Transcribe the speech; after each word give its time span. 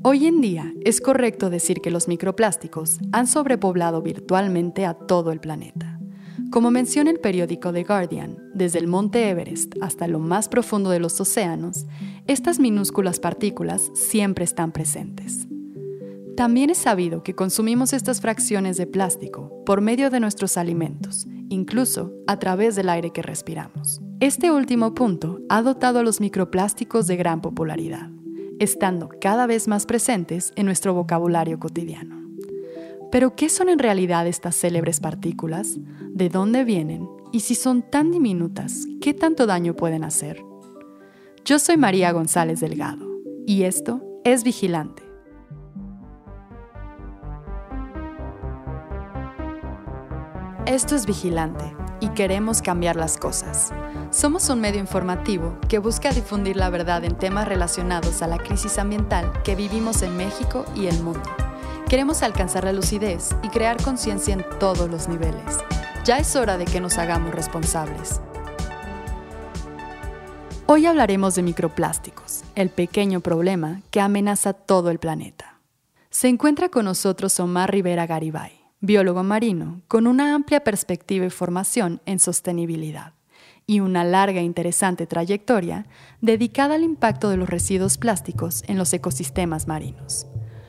Hoy 0.00 0.26
en 0.26 0.40
día 0.40 0.72
es 0.84 1.00
correcto 1.00 1.50
decir 1.50 1.80
que 1.80 1.90
los 1.90 2.06
microplásticos 2.06 3.00
han 3.10 3.26
sobrepoblado 3.26 4.00
virtualmente 4.00 4.86
a 4.86 4.94
todo 4.94 5.32
el 5.32 5.40
planeta. 5.40 5.98
Como 6.52 6.70
menciona 6.70 7.10
el 7.10 7.18
periódico 7.18 7.72
The 7.72 7.82
Guardian, 7.82 8.38
desde 8.54 8.78
el 8.78 8.86
monte 8.86 9.28
Everest 9.28 9.74
hasta 9.80 10.06
lo 10.06 10.20
más 10.20 10.48
profundo 10.48 10.90
de 10.90 11.00
los 11.00 11.20
océanos, 11.20 11.86
estas 12.28 12.60
minúsculas 12.60 13.18
partículas 13.18 13.90
siempre 13.94 14.44
están 14.44 14.70
presentes. 14.70 15.48
También 16.36 16.70
es 16.70 16.78
sabido 16.78 17.24
que 17.24 17.34
consumimos 17.34 17.92
estas 17.92 18.20
fracciones 18.20 18.76
de 18.76 18.86
plástico 18.86 19.64
por 19.66 19.80
medio 19.80 20.10
de 20.10 20.20
nuestros 20.20 20.56
alimentos, 20.56 21.26
incluso 21.48 22.12
a 22.28 22.38
través 22.38 22.76
del 22.76 22.88
aire 22.88 23.10
que 23.10 23.22
respiramos. 23.22 24.00
Este 24.20 24.52
último 24.52 24.94
punto 24.94 25.40
ha 25.48 25.60
dotado 25.62 25.98
a 25.98 26.04
los 26.04 26.20
microplásticos 26.20 27.08
de 27.08 27.16
gran 27.16 27.40
popularidad, 27.40 28.10
estando 28.58 29.08
cada 29.20 29.46
vez 29.46 29.68
más 29.68 29.86
presentes 29.86 30.52
en 30.56 30.66
nuestro 30.66 30.94
vocabulario 30.94 31.58
cotidiano. 31.58 32.28
Pero, 33.10 33.34
¿qué 33.34 33.48
son 33.48 33.68
en 33.68 33.78
realidad 33.78 34.26
estas 34.26 34.56
célebres 34.56 35.00
partículas? 35.00 35.76
¿De 36.10 36.28
dónde 36.28 36.64
vienen? 36.64 37.08
Y 37.32 37.40
si 37.40 37.54
son 37.54 37.82
tan 37.82 38.10
diminutas, 38.10 38.86
¿qué 39.00 39.14
tanto 39.14 39.46
daño 39.46 39.74
pueden 39.74 40.04
hacer? 40.04 40.42
Yo 41.44 41.58
soy 41.58 41.76
María 41.76 42.12
González 42.12 42.60
Delgado, 42.60 43.06
y 43.46 43.62
esto 43.62 44.02
es 44.24 44.44
Vigilante 44.44 45.08
Esto 50.68 50.96
es 50.96 51.06
Vigilante 51.06 51.77
y 52.00 52.08
queremos 52.10 52.62
cambiar 52.62 52.96
las 52.96 53.16
cosas. 53.16 53.72
Somos 54.10 54.48
un 54.48 54.60
medio 54.60 54.80
informativo 54.80 55.58
que 55.68 55.78
busca 55.78 56.10
difundir 56.10 56.56
la 56.56 56.70
verdad 56.70 57.04
en 57.04 57.16
temas 57.16 57.48
relacionados 57.48 58.22
a 58.22 58.26
la 58.26 58.38
crisis 58.38 58.78
ambiental 58.78 59.42
que 59.42 59.54
vivimos 59.54 60.02
en 60.02 60.16
México 60.16 60.64
y 60.74 60.86
el 60.86 61.02
mundo. 61.02 61.28
Queremos 61.88 62.22
alcanzar 62.22 62.64
la 62.64 62.72
lucidez 62.72 63.30
y 63.42 63.48
crear 63.48 63.82
conciencia 63.82 64.34
en 64.34 64.44
todos 64.58 64.90
los 64.90 65.08
niveles. 65.08 65.58
Ya 66.04 66.18
es 66.18 66.36
hora 66.36 66.58
de 66.58 66.64
que 66.64 66.80
nos 66.80 66.98
hagamos 66.98 67.34
responsables. 67.34 68.20
Hoy 70.66 70.84
hablaremos 70.84 71.34
de 71.34 71.42
microplásticos, 71.42 72.42
el 72.54 72.68
pequeño 72.68 73.20
problema 73.20 73.80
que 73.90 74.00
amenaza 74.00 74.52
todo 74.52 74.90
el 74.90 74.98
planeta. 74.98 75.60
Se 76.10 76.28
encuentra 76.28 76.68
con 76.68 76.84
nosotros 76.84 77.40
Omar 77.40 77.70
Rivera 77.70 78.06
Garibay 78.06 78.57
biólogo 78.80 79.22
marino 79.24 79.82
con 79.88 80.06
una 80.06 80.34
amplia 80.34 80.60
perspectiva 80.60 81.26
y 81.26 81.30
formación 81.30 82.00
en 82.06 82.18
sostenibilidad 82.18 83.14
y 83.66 83.80
una 83.80 84.04
larga 84.04 84.40
e 84.40 84.44
interesante 84.44 85.06
trayectoria 85.06 85.86
dedicada 86.20 86.76
al 86.76 86.84
impacto 86.84 87.28
de 87.28 87.36
los 87.36 87.50
residuos 87.50 87.98
plásticos 87.98 88.62
en 88.66 88.78
los 88.78 88.92
ecosistemas 88.92 89.68
marinos. 89.68 90.26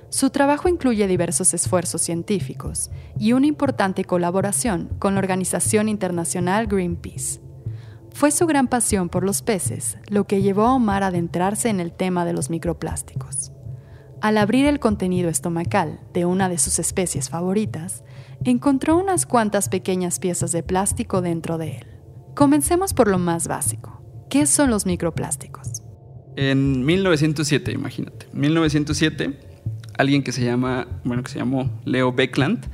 Su 0.09 0.31
trabajo 0.31 0.67
incluye 0.67 1.07
diversos 1.07 1.53
esfuerzos 1.53 2.01
científicos 2.01 2.89
y 3.17 3.33
una 3.33 3.45
importante 3.45 4.03
colaboración 4.03 4.89
con 4.97 5.13
la 5.13 5.19
organización 5.19 5.87
internacional 5.87 6.65
Greenpeace. 6.65 7.39
Fue 8.11 8.31
su 8.31 8.47
gran 8.47 8.67
pasión 8.67 9.07
por 9.07 9.23
los 9.23 9.43
peces 9.43 9.97
lo 10.09 10.25
que 10.25 10.41
llevó 10.41 10.63
a 10.63 10.73
Omar 10.73 11.03
a 11.03 11.07
adentrarse 11.07 11.69
en 11.69 11.79
el 11.79 11.93
tema 11.93 12.25
de 12.25 12.33
los 12.33 12.49
microplásticos. 12.49 13.51
Al 14.21 14.37
abrir 14.37 14.65
el 14.65 14.79
contenido 14.79 15.29
estomacal 15.29 16.01
de 16.13 16.25
una 16.25 16.49
de 16.49 16.57
sus 16.57 16.77
especies 16.77 17.29
favoritas, 17.29 18.03
encontró 18.43 18.97
unas 18.97 19.25
cuantas 19.25 19.69
pequeñas 19.69 20.19
piezas 20.19 20.51
de 20.51 20.61
plástico 20.61 21.21
dentro 21.21 21.57
de 21.57 21.77
él. 21.77 21.87
Comencemos 22.35 22.93
por 22.93 23.07
lo 23.07 23.17
más 23.17 23.47
básico. 23.47 24.01
¿Qué 24.29 24.45
son 24.45 24.71
los 24.71 24.85
microplásticos? 24.85 25.83
En 26.35 26.85
1907, 26.85 27.71
imagínate. 27.71 28.27
1907, 28.33 29.39
alguien 29.97 30.21
que 30.21 30.33
se 30.33 30.43
llama, 30.43 30.87
bueno, 31.05 31.23
que 31.23 31.31
se 31.31 31.39
llamó 31.39 31.69
Leo 31.85 32.11
Beckland, 32.11 32.65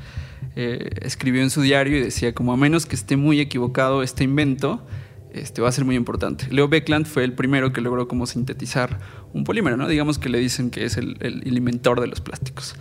eh, 0.56 0.90
escribió 1.02 1.44
en 1.44 1.52
su 1.52 1.62
diario 1.62 1.98
y 1.98 2.02
decía 2.02 2.34
como 2.34 2.54
a 2.54 2.58
menos 2.58 2.88
que 2.88 2.96
esté 2.96 3.18
muy 3.18 3.40
equivocado 3.40 4.02
este 4.02 4.24
invento, 4.24 4.86
este, 5.36 5.62
va 5.62 5.70
a 5.70 5.72
ser 5.72 5.86
muy 5.86 5.96
importante. 5.96 6.48
Leo 6.50 6.68
Beckland 6.68 7.06
fue 7.06 7.24
el 7.24 7.34
primero 7.34 7.74
que 7.74 7.82
logró 7.82 8.08
como 8.08 8.26
sintetizar 8.26 9.00
un 9.34 9.44
polímero, 9.44 9.76
¿no? 9.76 9.88
Digamos 9.88 10.18
que 10.18 10.30
le 10.30 10.40
dicen 10.40 10.70
que 10.70 10.86
es 10.86 10.98
el, 10.98 11.18
inventor 11.46 12.00
de 12.00 12.08
los 12.08 12.22
plásticos. 12.22 12.76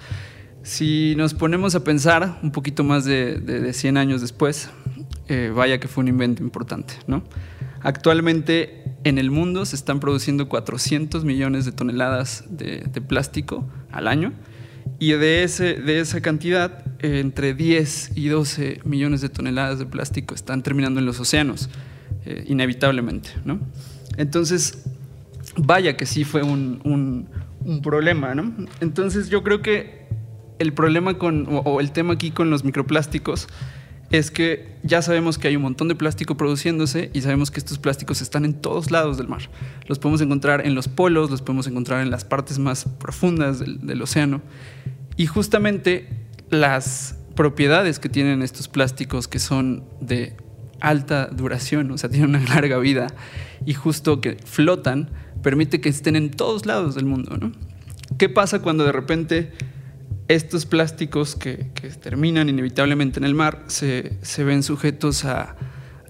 Si 0.63 1.15
nos 1.17 1.35
ponemos 1.35 1.75
a 1.75 1.85
pensar 1.85 2.39
un 2.43 2.53
poquito 2.53 2.85
más 2.85 3.05
de, 3.05 3.39
de, 3.39 3.73
100 3.73 3.97
años 3.97 4.21
después, 4.21 4.71
eh, 5.29 5.53
vaya 5.55 5.81
que 5.81 5.89
fue 5.89 6.03
un 6.03 6.09
invento 6.09 6.43
importante, 6.43 6.95
¿no? 7.07 7.25
Actualmente 7.83 8.85
en 9.05 9.19
el 9.19 9.31
mundo 9.31 9.67
se 9.67 9.77
están 9.77 10.01
produciendo 10.01 10.49
400 10.49 11.25
millones 11.25 11.65
de 11.67 11.73
toneladas 11.73 12.45
de, 12.49 12.83
plástico 13.07 13.69
al 13.91 14.09
año 14.09 14.33
y 14.99 15.13
de, 15.13 15.43
ese, 15.43 15.75
de 15.75 16.01
esa 16.01 16.23
cantidad, 16.23 16.85
entre 17.01 17.53
10 17.53 18.13
y 18.15 18.29
12 18.29 18.81
millones 18.85 19.21
de 19.21 19.29
toneladas 19.29 19.79
de 19.79 19.87
plástico 19.87 20.35
están 20.35 20.63
terminando 20.63 21.01
en 21.01 21.07
los 21.07 21.21
océanos. 21.21 21.69
Eh, 22.27 22.45
inevitablemente, 22.47 23.31
¿no? 23.45 23.61
Entonces, 24.17 24.85
vaya 25.57 25.97
que 25.97 26.07
sí 26.07 26.25
fue 26.25 26.43
un, 26.43 27.29
problema, 27.83 28.35
¿no? 28.35 28.55
Entonces 28.81 29.29
yo 29.29 29.43
creo 29.43 29.63
que 29.63 30.07
el 30.59 30.73
problema 30.73 31.19
con, 31.19 31.47
o, 31.49 31.81
el 31.81 31.93
tema 31.93 32.15
aquí 32.15 32.31
con 32.31 32.51
los 32.51 32.65
microplásticos 32.65 33.49
es 34.11 34.31
que 34.31 34.77
ya 34.83 35.03
sabemos 35.03 35.39
que 35.39 35.49
hay 35.49 35.57
un 35.57 35.63
montón 35.63 35.89
de 35.89 35.95
plástico 35.95 36.37
produciéndose 36.37 37.11
y 37.13 37.23
sabemos 37.23 37.51
que 37.51 37.59
estos 37.59 37.79
plásticos 37.79 38.21
están 38.23 38.45
en 38.45 38.55
todos 38.55 38.91
lados 38.91 39.19
del 39.19 39.29
mar. 39.29 39.51
Los 39.87 39.99
podemos 39.99 40.21
encontrar 40.21 40.67
en 40.67 40.75
los 40.75 40.89
polos, 40.89 41.31
los 41.31 41.43
podemos 41.43 41.67
encontrar 41.67 42.01
en 42.03 42.11
las 42.11 42.25
partes 42.25 42.59
más 42.59 42.85
profundas 42.85 43.61
del 43.61 44.03
océano. 44.03 44.41
Y 45.17 45.27
justamente 45.27 46.09
las 46.51 47.19
propiedades 47.35 47.99
que 47.99 48.09
tienen 48.09 48.43
estos 48.43 48.69
plásticos 48.69 49.27
que 49.27 49.39
son 49.39 49.85
de 50.01 50.37
alta 50.89 51.27
duración, 51.27 51.91
o 51.91 51.99
sea, 51.99 52.11
tienen 52.11 52.31
una 52.31 52.41
larga 52.41 52.79
vida 52.79 53.09
y 53.67 53.75
justo 53.75 54.21
que 54.21 54.37
flotan 54.45 55.11
permite 55.43 55.81
que 55.81 55.89
estén 55.89 56.17
en 56.17 56.31
todos 56.31 56.67
lados 56.67 56.95
del 56.95 57.07
mundo. 57.07 57.37
¿no? 57.37 57.53
¿Qué 58.19 58.29
pasa 58.29 58.61
cuando 58.61 58.85
de 58.85 58.93
repente 58.93 59.53
estos 60.29 60.65
plásticos 60.65 61.37
que, 61.37 61.71
terminan 62.01 62.49
inevitablemente 62.49 63.19
en 63.19 63.25
el 63.25 63.35
mar 63.35 63.65
se, 63.67 64.19
se 64.23 64.45
ven 64.45 64.63
sujetos 64.63 65.25
a 65.25 65.57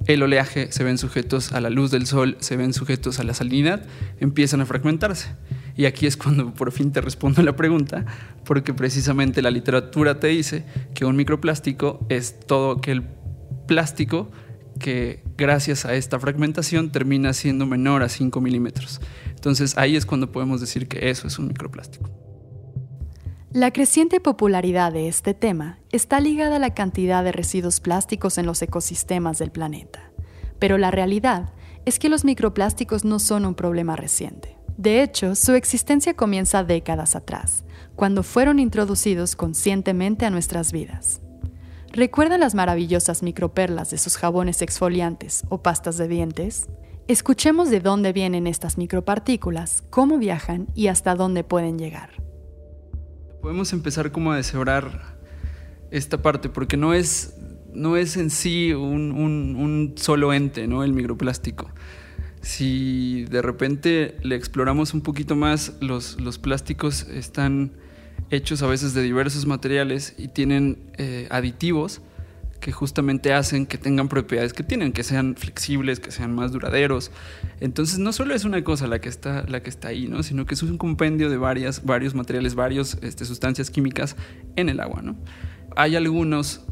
el 0.07 0.23
oleaje, 0.23 0.71
se 0.71 0.85
ven 0.85 0.99
sujetos 0.99 1.53
a 1.53 1.61
la 1.61 1.71
luz 1.71 1.91
del 1.91 2.07
sol, 2.07 2.37
se 2.41 2.57
ven 2.57 2.73
sujetos 2.75 3.19
a 3.21 3.25
la 3.25 3.35
salinidad, 3.35 3.85
empiezan 4.21 4.61
a 4.61 4.67
fragmentarse? 4.67 5.29
Y 5.77 5.87
aquí 5.87 6.07
es 6.07 6.17
cuando 6.17 6.53
por 6.55 6.73
fin 6.73 6.93
te 6.93 7.01
respondo 7.01 7.43
la 7.43 7.57
pregunta, 7.57 8.05
porque 8.45 8.75
precisamente 8.75 9.43
la 9.43 9.51
literatura 9.51 10.21
te 10.21 10.29
dice 10.29 10.65
que 10.95 11.05
un 11.05 11.17
microplástico 11.17 12.07
es 12.09 12.39
todo 12.39 12.73
aquel 12.73 13.05
plástico 13.67 14.31
que 14.79 15.23
gracias 15.37 15.85
a 15.85 15.95
esta 15.95 16.19
fragmentación 16.19 16.91
termina 16.91 17.33
siendo 17.33 17.67
menor 17.67 18.03
a 18.03 18.09
5 18.09 18.41
milímetros. 18.41 19.01
Entonces 19.31 19.77
ahí 19.77 19.97
es 19.97 20.07
cuando 20.07 20.33
podemos 20.33 20.61
decir 20.61 20.89
que 20.89 21.11
eso 21.11 21.27
es 21.27 21.39
un 21.39 21.49
microplástico. 21.49 22.11
La 23.53 23.73
creciente 23.73 24.19
popularidad 24.19 24.93
de 24.93 25.07
este 25.07 25.33
tema 25.33 25.79
está 25.93 26.19
ligada 26.19 26.57
a 26.57 26.59
la 26.59 26.75
cantidad 26.75 27.23
de 27.23 27.31
residuos 27.31 27.79
plásticos 27.79 28.37
en 28.37 28.47
los 28.47 28.61
ecosistemas 28.63 29.39
del 29.39 29.53
planeta. 29.53 30.11
Pero 30.59 30.77
la 30.77 30.91
realidad 30.91 31.53
es 31.85 31.99
que 31.99 32.09
los 32.09 32.25
microplásticos 32.25 33.05
no 33.05 33.19
son 33.19 33.45
un 33.45 33.55
problema 33.55 33.95
reciente. 33.95 34.57
De 34.77 35.03
hecho, 35.03 35.37
su 35.37 35.53
existencia 35.53 36.15
comienza 36.15 36.65
décadas 36.65 37.15
atrás, 37.15 37.65
cuando 37.95 38.25
fueron 38.25 38.59
introducidos 38.59 39.37
conscientemente 39.37 40.27
a 40.27 40.31
nuestras 40.31 40.73
vidas. 40.73 41.21
¿Recuerdan 41.97 42.41
las 42.41 42.57
maravillosas 42.57 43.23
microperlas 43.23 43.93
de 43.93 43.99
sus 43.99 44.17
jabones 44.17 44.63
exfoliantes 44.63 45.45
o 45.49 45.63
pastas 45.63 45.97
de 45.97 46.09
dientes? 46.09 46.67
Escuchemos 47.07 47.71
de 47.71 47.79
dónde 47.79 48.13
vienen 48.13 48.49
estas 48.49 48.79
micropartículas, 48.79 49.85
cómo 49.91 50.19
viajan 50.19 50.67
y 50.75 50.89
hasta 50.89 51.15
dónde 51.15 51.45
pueden 51.45 51.79
llegar. 51.79 52.11
Podemos 53.41 53.73
empezar 53.73 54.11
como 54.11 54.33
a 54.33 54.37
deshebrar 54.37 55.21
esta 55.93 56.21
parte, 56.21 56.49
porque 56.49 56.77
no 56.77 56.95
es, 56.95 57.37
no 57.73 57.97
es 57.97 58.17
en 58.17 58.31
sí 58.31 58.73
un, 58.73 59.95
solo 59.95 60.33
ente, 60.33 60.67
¿no? 60.67 60.83
el 60.83 60.95
microplástico. 60.95 61.71
Si 62.41 63.25
de 63.27 63.41
repente 63.41 64.17
le 64.25 64.35
exploramos 64.35 64.95
un 64.95 65.03
poquito 65.03 65.37
más, 65.37 65.75
los, 65.81 66.21
los 66.21 66.41
plásticos 66.41 67.05
están 67.05 67.84
hechos 68.31 68.63
a 68.63 68.67
veces 68.67 68.95
de 68.95 69.03
diversos 69.03 69.47
materiales 69.47 70.15
y 70.19 70.29
tienen 70.29 70.79
eh, 70.97 71.27
aditivos 71.31 72.01
que 72.65 72.73
justamente 72.73 73.35
hacen 73.35 73.67
que 73.67 73.77
tengan 73.77 74.09
propiedades 74.09 74.55
que 74.55 74.63
tienen, 74.63 74.93
que 74.93 75.03
sean 75.03 75.37
flexibles, 75.37 76.01
que 76.01 76.11
sean 76.11 76.35
más 76.35 76.51
duraderos. 76.51 77.11
Entonces 77.61 77.99
no 77.99 78.11
solo 78.13 78.35
es 78.35 78.47
una 78.47 78.65
cosa 78.65 78.87
la 78.87 79.01
que 79.01 79.11
está, 79.11 79.45
la 79.47 79.63
que 79.63 79.69
está 79.69 79.89
ahí, 79.89 80.09
¿no? 80.09 80.23
sino 80.23 80.47
que 80.47 80.55
es 80.55 80.63
un 80.63 80.79
compendio 80.79 81.29
de 81.29 81.37
varias, 81.37 81.85
varios 81.85 82.15
materiales, 82.15 82.55
varias 82.55 82.97
este, 83.03 83.27
sustancias 83.27 83.71
químicas 83.71 84.17
en 84.57 84.71
el 84.71 84.81
agua. 84.81 85.03
Hay 85.77 85.95
algunos 85.95 86.63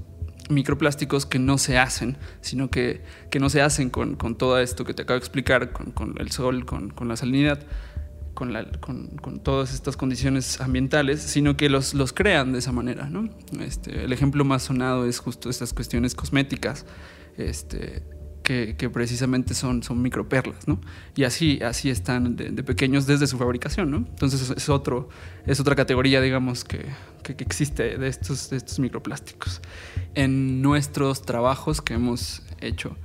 microplásticos 0.48 1.26
que 1.26 1.38
no 1.38 1.58
se 1.58 1.76
hacen, 1.76 2.16
sino 2.40 2.70
que, 2.70 3.02
que 3.30 3.38
no 3.38 3.50
se 3.50 3.60
hacen 3.60 3.90
con, 3.90 4.16
con, 4.16 4.36
todo 4.36 4.58
esto 4.58 4.86
que 4.86 4.94
te 4.94 5.02
acabo 5.02 5.18
de 5.18 5.24
explicar, 5.24 5.72
con, 5.72 5.92
con 5.92 6.14
el 6.18 6.30
sol, 6.30 6.64
con, 6.64 6.88
con 6.88 7.08
la 7.08 7.16
salinidad 7.16 7.60
con, 8.34 9.40
todas 9.42 9.74
estas 9.74 9.96
condiciones 9.96 10.60
ambientales, 10.60 11.20
sino 11.22 11.56
que 11.56 11.68
los, 11.68 11.94
los 11.94 12.12
crean 12.12 12.52
de 12.52 12.58
esa 12.58 12.72
manera. 12.72 13.08
¿no? 13.08 13.28
Este, 13.60 14.04
el 14.04 14.12
ejemplo 14.12 14.44
más 14.44 14.62
sonado 14.62 15.06
es 15.06 15.18
justo 15.18 15.50
estas 15.50 15.72
cuestiones 15.72 16.14
cosméticas. 16.14 16.86
Este, 17.36 18.02
que, 18.42 18.90
precisamente 18.92 19.54
son, 19.54 19.82
son 19.82 20.02
microperlas, 20.02 20.66
¿no? 20.68 20.80
Y 21.14 21.24
así, 21.24 21.60
así 21.62 21.90
están 21.90 22.36
de, 22.36 22.62
pequeños 22.62 23.06
desde 23.06 23.26
su 23.26 23.38
fabricación, 23.38 23.90
¿no? 23.90 23.98
Entonces 23.98 24.50
es, 24.50 24.68
otro, 24.68 25.08
es 25.46 25.60
otra 25.60 25.74
categoría, 25.74 26.20
digamos, 26.20 26.64
que, 26.64 26.86
que, 27.22 27.32
existe 27.38 27.96
de 27.98 28.08
estos, 28.08 28.50
de 28.50 28.56
estos 28.56 28.78
microplásticos. 28.78 29.60
En 30.14 30.60
nuestros 30.60 31.22
trabajos 31.22 31.80
que 31.80 31.94
hemos 31.94 32.42
hecho 32.60 32.96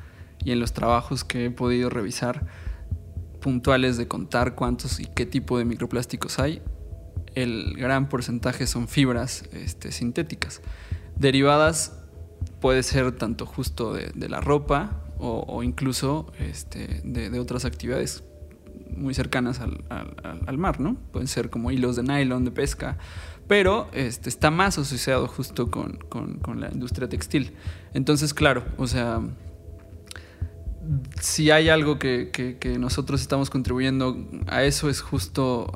y 0.43 0.51
en 0.51 0.59
los 0.59 0.73
trabajos 0.73 1.23
que 1.23 1.45
he 1.45 1.51
podido 1.51 1.89
revisar 1.89 2.47
puntuales 3.41 3.97
de 3.97 4.07
contar 4.07 4.55
cuántos 4.55 4.99
y 4.99 5.05
qué 5.05 5.25
tipo 5.25 5.57
de 5.57 5.65
microplásticos 5.65 6.39
hay, 6.39 6.61
el 7.35 7.75
gran 7.77 8.09
porcentaje 8.09 8.65
son 8.65 8.87
fibras 8.87 9.43
este, 9.53 9.91
sintéticas. 9.91 10.61
Derivadas 11.15 11.93
puede 12.59 12.83
ser 12.83 13.11
tanto 13.11 13.45
justo 13.45 13.93
de, 13.93 14.29
la 14.29 14.41
ropa 14.41 15.03
o, 15.19 15.63
incluso 15.63 16.31
este, 16.39 17.01
de, 17.03 17.39
otras 17.39 17.65
actividades 17.65 18.23
muy 18.95 19.13
cercanas 19.13 19.59
al, 19.59 20.57
mar, 20.57 20.79
¿no? 20.79 20.95
Pueden 21.11 21.27
ser 21.27 21.49
como 21.49 21.71
hilos 21.71 21.95
de 21.95 22.03
nylon 22.03 22.45
de 22.45 22.51
pesca, 22.51 22.97
pero 23.47 23.87
este, 23.93 24.29
está 24.29 24.51
más 24.51 24.77
asociado 24.77 25.27
justo 25.27 25.69
con, 25.69 25.99
la 26.59 26.69
industria 26.71 27.07
textil. 27.07 27.53
Entonces, 27.93 28.33
claro, 28.33 28.63
o 28.77 28.87
sea, 28.87 29.21
si 31.19 31.51
hay 31.51 31.69
algo 31.69 31.99
que, 31.99 32.77
nosotros 32.79 33.21
estamos 33.21 33.49
contribuyendo 33.49 34.17
a 34.47 34.63
eso 34.63 34.89
es 34.89 35.01
justo 35.01 35.71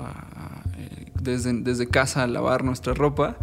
eh, 0.77 1.11
desde, 1.19 1.53
desde 1.61 1.87
casa 1.87 2.27
lavar 2.27 2.63
nuestra 2.63 2.93
ropa, 2.93 3.37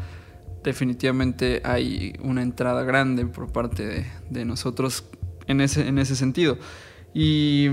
definitivamente 0.65 1.61
hay 1.65 2.15
una 2.23 2.43
entrada 2.43 2.83
grande 2.83 3.27
por 3.27 3.53
parte 3.53 3.87
de, 3.87 4.07
de 4.31 4.45
nosotros 4.45 5.05
en 5.47 5.61
ese, 5.61 5.89
en 5.89 5.99
ese 5.99 6.15
sentido. 6.15 6.59
Y, 7.15 7.69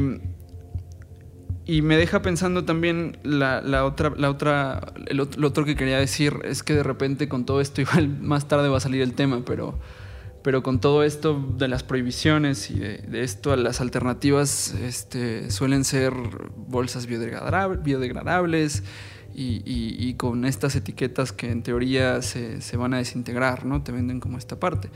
y 1.65 1.81
me 1.81 1.97
deja 1.97 2.21
pensando 2.21 2.63
también 2.63 3.17
la, 3.23 3.61
la 3.61 3.85
otra, 3.85 4.13
la 4.15 4.29
otra, 4.29 4.93
el 5.07 5.19
otro, 5.19 5.41
lo 5.41 5.47
otro 5.47 5.65
que 5.65 5.75
quería 5.75 5.99
decir 5.99 6.39
es 6.43 6.63
que 6.63 6.73
de 6.73 6.83
repente 6.83 7.27
con 7.27 7.45
todo 7.45 7.61
esto, 7.61 7.81
igual 7.81 8.07
más 8.07 8.47
tarde 8.47 8.69
va 8.69 8.77
a 8.77 8.81
salir 8.81 9.01
el 9.01 9.13
tema, 9.13 9.43
pero, 9.45 9.77
pero 10.45 10.61
con 10.61 10.79
todo 10.79 11.03
esto 11.03 11.43
de 11.57 11.67
las 11.67 11.81
prohibiciones 11.81 12.69
y 12.69 12.77
de, 12.77 13.23
esto, 13.23 13.55
las 13.55 13.81
alternativas 13.81 14.75
este, 14.75 15.49
suelen 15.49 15.83
ser 15.83 16.13
bolsas 16.55 17.07
biodegradables 17.07 18.83
y, 19.33 19.63
y, 19.65 20.13
con 20.13 20.45
estas 20.45 20.75
etiquetas 20.75 21.31
que 21.31 21.49
en 21.49 21.63
teoría 21.63 22.21
se, 22.21 22.61
se 22.61 22.77
van 22.77 22.93
a 22.93 22.97
desintegrar, 22.97 23.65
¿no? 23.65 23.81
Te 23.81 23.91
venden 23.91 24.19
como 24.19 24.37
esta 24.37 24.59
parte. 24.59 24.91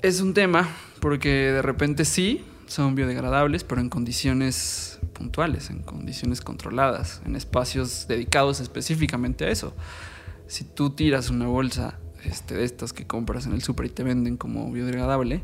Es 0.00 0.20
un 0.20 0.32
tema 0.32 0.68
porque 1.00 1.50
de 1.50 1.62
repente 1.62 2.04
sí 2.04 2.44
son 2.68 2.94
biodegradables, 2.94 3.64
pero 3.64 3.80
en 3.80 3.88
condiciones 3.88 5.00
puntuales, 5.12 5.70
en 5.70 5.82
condiciones 5.82 6.40
controladas, 6.40 7.20
en 7.26 7.34
espacios 7.34 8.06
dedicados 8.06 8.60
específicamente 8.60 9.46
a 9.46 9.48
eso. 9.48 9.74
Si 10.46 10.62
tú 10.62 10.90
tiras 10.90 11.30
una 11.30 11.48
bolsa 11.48 11.98
este, 12.24 12.54
de 12.54 12.64
estas 12.64 12.92
que 12.92 13.06
compras 13.06 13.46
en 13.46 13.52
el 13.52 13.62
súper 13.62 13.86
y 13.86 13.90
te 13.90 14.02
venden 14.02 14.36
como 14.36 14.70
biodegradable, 14.72 15.42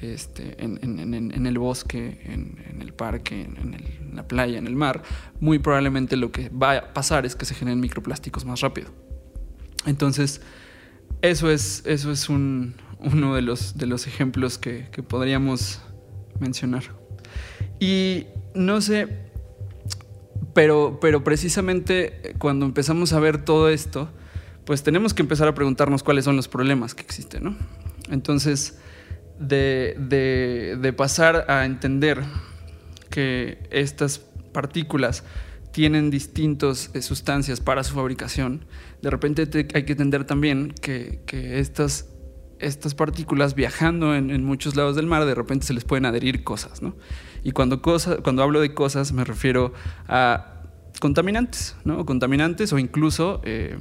este, 0.00 0.62
en, 0.62 1.46
el 1.46 1.58
bosque, 1.58 2.20
en, 2.24 2.80
el 2.82 2.92
parque, 2.92 3.42
en, 3.42 4.14
la 4.14 4.28
playa, 4.28 4.58
en 4.58 4.66
el 4.66 4.76
mar, 4.76 5.02
muy 5.40 5.58
probablemente 5.58 6.16
lo 6.16 6.32
que 6.32 6.50
va 6.50 6.76
a 6.76 6.92
pasar 6.92 7.24
es 7.24 7.34
que 7.34 7.44
se 7.44 7.54
generen 7.54 7.80
microplásticos 7.80 8.44
más 8.44 8.60
rápido. 8.60 8.88
Entonces, 9.86 10.42
eso 11.22 11.50
es, 11.50 11.82
eso 11.86 12.10
es 12.10 12.28
un, 12.28 12.74
uno 12.98 13.34
de 13.34 13.42
los, 13.42 13.78
de 13.78 13.86
los 13.86 14.06
ejemplos 14.06 14.58
que, 14.58 14.86
podríamos 15.08 15.80
mencionar. 16.40 16.84
Y 17.80 18.26
no 18.54 18.80
sé, 18.80 19.08
pero, 20.54 20.98
pero 21.00 21.24
precisamente 21.24 22.34
cuando 22.38 22.66
empezamos 22.66 23.12
a 23.12 23.20
ver 23.20 23.44
todo 23.44 23.68
esto, 23.68 24.10
pues 24.66 24.82
tenemos 24.82 25.14
que 25.14 25.22
empezar 25.22 25.48
a 25.48 25.54
preguntarnos 25.54 26.02
cuáles 26.02 26.24
son 26.24 26.36
los 26.36 26.48
problemas 26.48 26.94
que 26.94 27.02
existen, 27.02 27.44
¿no? 27.44 27.56
Entonces, 28.10 28.78
de, 29.38 30.76
de, 30.80 30.92
pasar 30.92 31.46
a 31.48 31.64
entender 31.64 32.22
que 33.10 33.58
estas 33.70 34.18
partículas 34.52 35.22
tienen 35.70 36.10
distintas 36.10 36.90
eh, 36.94 37.02
sustancias 37.02 37.60
para 37.60 37.84
su 37.84 37.94
fabricación, 37.94 38.64
de 39.02 39.10
repente 39.10 39.48
hay 39.74 39.84
que 39.84 39.92
entender 39.92 40.24
también 40.24 40.74
que, 40.80 41.20
que 41.26 41.58
estas 41.60 42.06
estas 42.58 42.94
partículas 42.94 43.54
viajando 43.54 44.14
en, 44.14 44.42
muchos 44.42 44.76
lados 44.76 44.96
del 44.96 45.04
mar, 45.06 45.26
de 45.26 45.34
repente 45.34 45.66
se 45.66 45.74
les 45.74 45.84
pueden 45.84 46.06
adherir 46.06 46.42
cosas, 46.42 46.80
¿no? 46.80 46.96
Y 47.44 47.52
cuando, 47.52 47.82
cuando 47.82 48.42
hablo 48.42 48.60
de 48.60 48.72
cosas 48.72 49.12
me 49.12 49.24
refiero 49.24 49.74
a 50.08 50.62
contaminantes, 50.98 51.76
¿no? 51.84 52.04
Contaminantes 52.06 52.72
o 52.72 52.78
incluso 52.78 53.42
eh, 53.44 53.76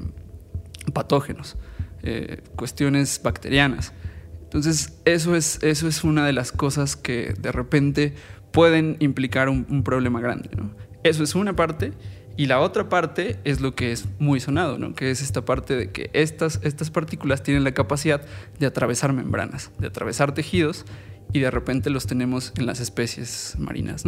patógenos, 0.96 1.58
eh, 2.02 2.42
cuestiones 2.56 3.22
bacterianas. 3.22 3.94
Entonces, 4.42 4.98
eso 5.06 5.36
es, 5.36 5.62
eso 5.62 5.88
es 5.88 6.04
una 6.04 6.26
de 6.26 6.34
las 6.34 6.52
cosas 6.52 6.96
que 6.96 7.36
de 7.38 7.52
repente 7.52 8.16
pueden 8.52 8.96
implicar 9.00 9.50
un, 9.50 9.84
problema 9.84 10.22
grande, 10.22 10.50
¿no? 10.56 10.72
Eso 11.04 11.24
es 11.24 11.36
una 11.36 11.56
parte 11.56 11.92
y 12.38 12.48
la 12.48 12.60
otra 12.62 12.90
parte 12.90 13.38
es 13.44 13.62
lo 13.62 13.76
que 13.76 13.92
es 13.92 14.08
muy 14.18 14.40
sonado, 14.40 14.78
¿no? 14.78 14.94
que 14.94 15.12
es 15.12 15.22
esta 15.22 15.46
parte 15.46 15.76
de 15.76 15.92
que 15.92 16.10
estas, 16.14 16.60
estas 16.64 16.90
partículas 16.90 17.44
tienen 17.44 17.64
la 17.64 17.74
capacidad 17.74 18.22
de 18.60 18.66
atravesar 18.66 19.14
membranas, 19.14 19.72
de 19.78 19.88
atravesar 19.88 20.34
tejidos 20.34 20.86
y 21.32 21.40
de 21.40 21.52
repente 21.52 21.90
los 21.90 22.08
tenemos 22.08 22.54
en 22.58 22.66
las 22.66 22.80
especies 22.80 23.56
marinas. 23.58 24.04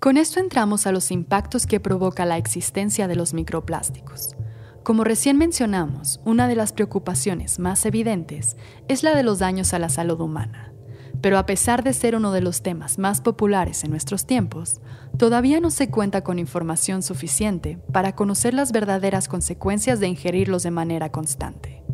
Con 0.00 0.16
esto 0.16 0.40
entramos 0.40 0.86
a 0.86 0.92
los 0.92 1.10
impactos 1.12 1.66
que 1.66 1.78
provoca 1.78 2.24
la 2.24 2.36
existencia 2.36 3.06
de 3.06 3.14
los 3.14 3.34
microplásticos. 3.34 4.34
Como 4.82 5.04
recién 5.04 5.38
mencionamos, 5.38 6.20
una 6.24 6.48
de 6.48 6.56
las 6.56 6.72
preocupaciones 6.72 7.60
más 7.60 7.86
evidentes 7.86 8.56
es 8.88 9.04
la 9.04 9.14
de 9.14 9.22
los 9.22 9.38
daños 9.38 9.74
a 9.74 9.78
la 9.78 9.88
salud 9.88 10.20
humana. 10.20 10.72
Pero 11.20 11.38
a 11.38 11.46
pesar 11.46 11.84
de 11.84 11.92
ser 11.92 12.16
uno 12.16 12.32
de 12.32 12.40
los 12.40 12.62
temas 12.62 12.98
más 12.98 13.20
populares 13.20 13.84
en 13.84 13.90
nuestros 13.90 14.26
tiempos, 14.26 14.80
todavía 15.16 15.60
no 15.60 15.70
se 15.70 15.88
cuenta 15.88 16.24
con 16.24 16.40
información 16.40 17.02
suficiente 17.02 17.78
para 17.92 18.16
conocer 18.16 18.54
las 18.54 18.72
verdaderas 18.72 19.28
consecuencias 19.28 20.00
de 20.00 20.08
ingerirlos 20.08 20.64
de 20.64 20.72
manera 20.72 21.12
constante. 21.12 21.84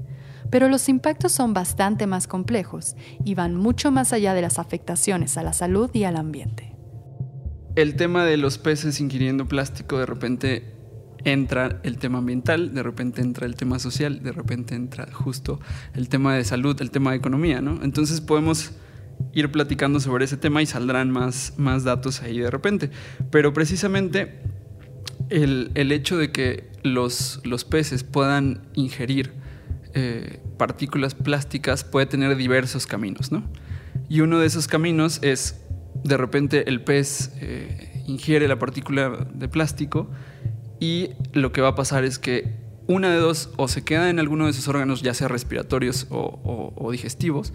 Pero 0.50 0.70
los 0.70 0.88
impactos 0.88 1.32
son 1.32 1.52
bastante 1.52 2.06
más 2.06 2.26
complejos 2.26 2.96
y 3.22 3.34
van 3.34 3.54
mucho 3.54 3.90
más 3.90 4.14
allá 4.14 4.32
de 4.32 4.40
las 4.40 4.58
afectaciones 4.58 5.36
a 5.36 5.42
la 5.42 5.52
salud 5.52 5.90
y 5.92 6.04
al 6.04 6.16
ambiente. 6.16 6.74
El 7.76 7.96
tema 7.96 8.24
de 8.24 8.38
los 8.38 8.56
peces 8.56 8.98
ingiriendo 8.98 9.46
plástico 9.46 9.98
de 9.98 10.06
repente 10.06 10.77
entra 11.25 11.80
el 11.82 11.98
tema 11.98 12.18
ambiental, 12.18 12.75
de 12.75 12.82
repente 12.82 13.20
entra 13.20 13.46
el 13.46 13.56
tema 13.56 13.78
social, 13.78 14.22
de 14.22 14.32
repente 14.32 14.75
entra 14.75 15.08
justo 15.12 15.60
el 15.94 16.08
tema 16.08 16.34
de 16.34 16.44
salud, 16.44 16.80
el 16.80 16.90
tema 16.90 17.10
de 17.10 17.16
economía, 17.16 17.60
¿no? 17.60 17.82
Entonces 17.82 18.20
podemos 18.20 18.72
ir 19.32 19.50
platicando 19.50 20.00
sobre 20.00 20.25
ese 20.25 20.37
tema 20.37 20.62
y 20.62 20.66
saldrán 20.66 21.10
más, 21.10 21.54
más 21.56 21.84
datos 21.84 22.22
ahí 22.22 22.38
de 22.38 22.50
repente. 22.50 22.90
Pero 23.30 23.52
precisamente 23.52 24.40
el, 25.28 25.92
hecho 25.92 26.16
de 26.16 26.30
que 26.30 26.70
los, 26.82 27.40
los 27.44 27.64
peces 27.64 28.04
puedan 28.04 28.62
ingerir 28.75 29.32
eh, 29.94 30.40
partículas 30.58 31.14
plásticas 31.14 31.84
puede 31.84 32.06
tener 32.06 32.37
diversos 32.37 32.87
caminos, 32.87 33.32
¿no? 33.32 33.42
Y 34.08 34.20
uno 34.20 34.38
de 34.38 34.46
esos 34.46 34.68
caminos 34.68 35.18
es, 35.22 35.60
de 36.04 36.16
repente 36.16 36.68
el 36.68 36.82
pez 36.82 37.32
eh, 37.40 38.02
ingiere 38.06 38.48
la 38.48 38.58
partícula 38.58 39.28
de 39.32 39.48
plástico 39.48 40.10
y 40.80 41.11
lo 41.32 41.52
que 41.52 41.61
va 41.61 41.68
a 41.68 41.75
pasar 41.75 42.04
es 42.04 42.18
que 42.18 42.54
una 42.87 43.11
de 43.11 43.18
dos 43.18 43.50
o 43.56 43.68
se 43.68 43.85
queda 43.85 44.11
en 44.11 44.18
alguno 44.18 44.44
de 44.47 44.52
esos 44.52 44.68
órganos, 44.68 45.02
ya 45.02 45.14
sea 45.14 45.28
respiratorios 45.28 46.06
o 46.11 46.88
digestivos, 46.90 47.52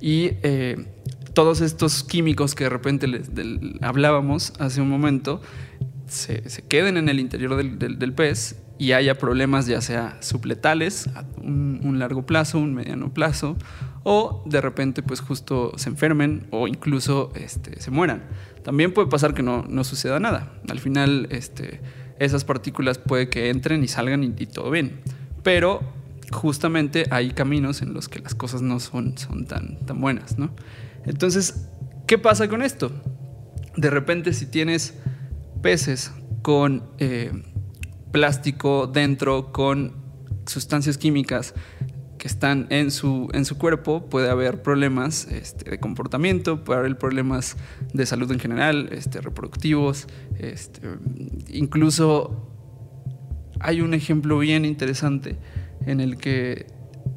y 0.00 0.32
eh, 0.42 0.86
todos 1.32 1.60
estos 1.60 2.04
químicos 2.04 2.54
que 2.54 2.64
de 2.64 2.70
repente 2.70 3.06
hablábamos 3.80 4.52
hace 4.58 4.80
un 4.80 4.88
momento 4.88 5.40
se, 6.06 6.42
queden 6.68 6.96
en 6.96 7.08
el 7.08 7.18
interior 7.18 7.56
del, 7.56 8.12
pez 8.12 8.60
y 8.78 8.92
haya 8.92 9.16
problemas 9.16 9.66
ya 9.66 9.80
sea 9.80 10.18
supletales 10.20 11.08
a 11.14 11.24
un, 11.38 11.98
largo 11.98 12.26
plazo, 12.26 12.58
un 12.58 12.74
mediano 12.74 13.14
plazo, 13.14 13.56
o 14.02 14.42
de 14.46 14.60
repente 14.60 15.02
pues 15.02 15.20
justo 15.20 15.72
se 15.76 15.88
enfermen 15.88 16.46
o 16.50 16.68
incluso 16.68 17.32
este, 17.34 17.80
se 17.80 17.90
mueran. 17.90 18.24
También 18.62 18.92
puede 18.92 19.08
pasar 19.08 19.32
que 19.32 19.42
no, 19.42 19.64
no 19.66 19.84
suceda 19.84 20.20
nada. 20.20 20.52
Al 20.68 20.80
final 20.80 21.28
este, 21.30 21.80
esas 22.18 22.44
partículas 22.44 22.98
puede 22.98 23.28
que 23.28 23.50
entren 23.50 23.82
y 23.84 23.88
salgan 23.88 24.24
y, 24.24 24.46
todo 24.46 24.70
bien. 24.70 25.00
Pero 25.42 25.80
justamente 26.32 27.06
hay 27.10 27.30
caminos 27.30 27.82
en 27.82 27.94
los 27.94 28.08
que 28.08 28.20
las 28.20 28.34
cosas 28.34 28.62
no 28.62 28.80
son, 28.80 29.14
tan 29.44 30.00
buenas, 30.00 30.38
¿no? 30.38 30.54
Entonces, 31.04 31.68
¿qué 32.06 32.18
pasa 32.18 32.48
con 32.48 32.62
esto? 32.62 32.92
De 33.76 33.90
repente, 33.90 34.32
si 34.32 34.46
tienes 34.46 34.94
peces 35.62 36.12
con 36.42 36.84
eh, 36.98 37.32
plástico 38.12 38.86
dentro, 38.86 39.52
con 39.52 39.94
sustancias 40.46 40.98
químicas 40.98 41.54
están 42.24 42.66
en 42.70 42.90
su, 42.90 43.28
en 43.34 43.44
su 43.44 43.58
cuerpo, 43.58 44.06
puede 44.06 44.30
haber 44.30 44.62
problemas 44.62 45.28
este, 45.30 45.70
de 45.70 45.78
comportamiento, 45.78 46.64
puede 46.64 46.80
haber 46.80 46.96
problemas 46.96 47.56
de 47.92 48.06
salud 48.06 48.32
en 48.32 48.40
general, 48.40 48.88
este, 48.92 49.20
reproductivos, 49.20 50.06
este, 50.38 50.80
incluso 51.48 52.50
hay 53.60 53.82
un 53.82 53.92
ejemplo 53.92 54.38
bien 54.38 54.64
interesante 54.64 55.36
en 55.84 56.00
el 56.00 56.16
que 56.16 56.66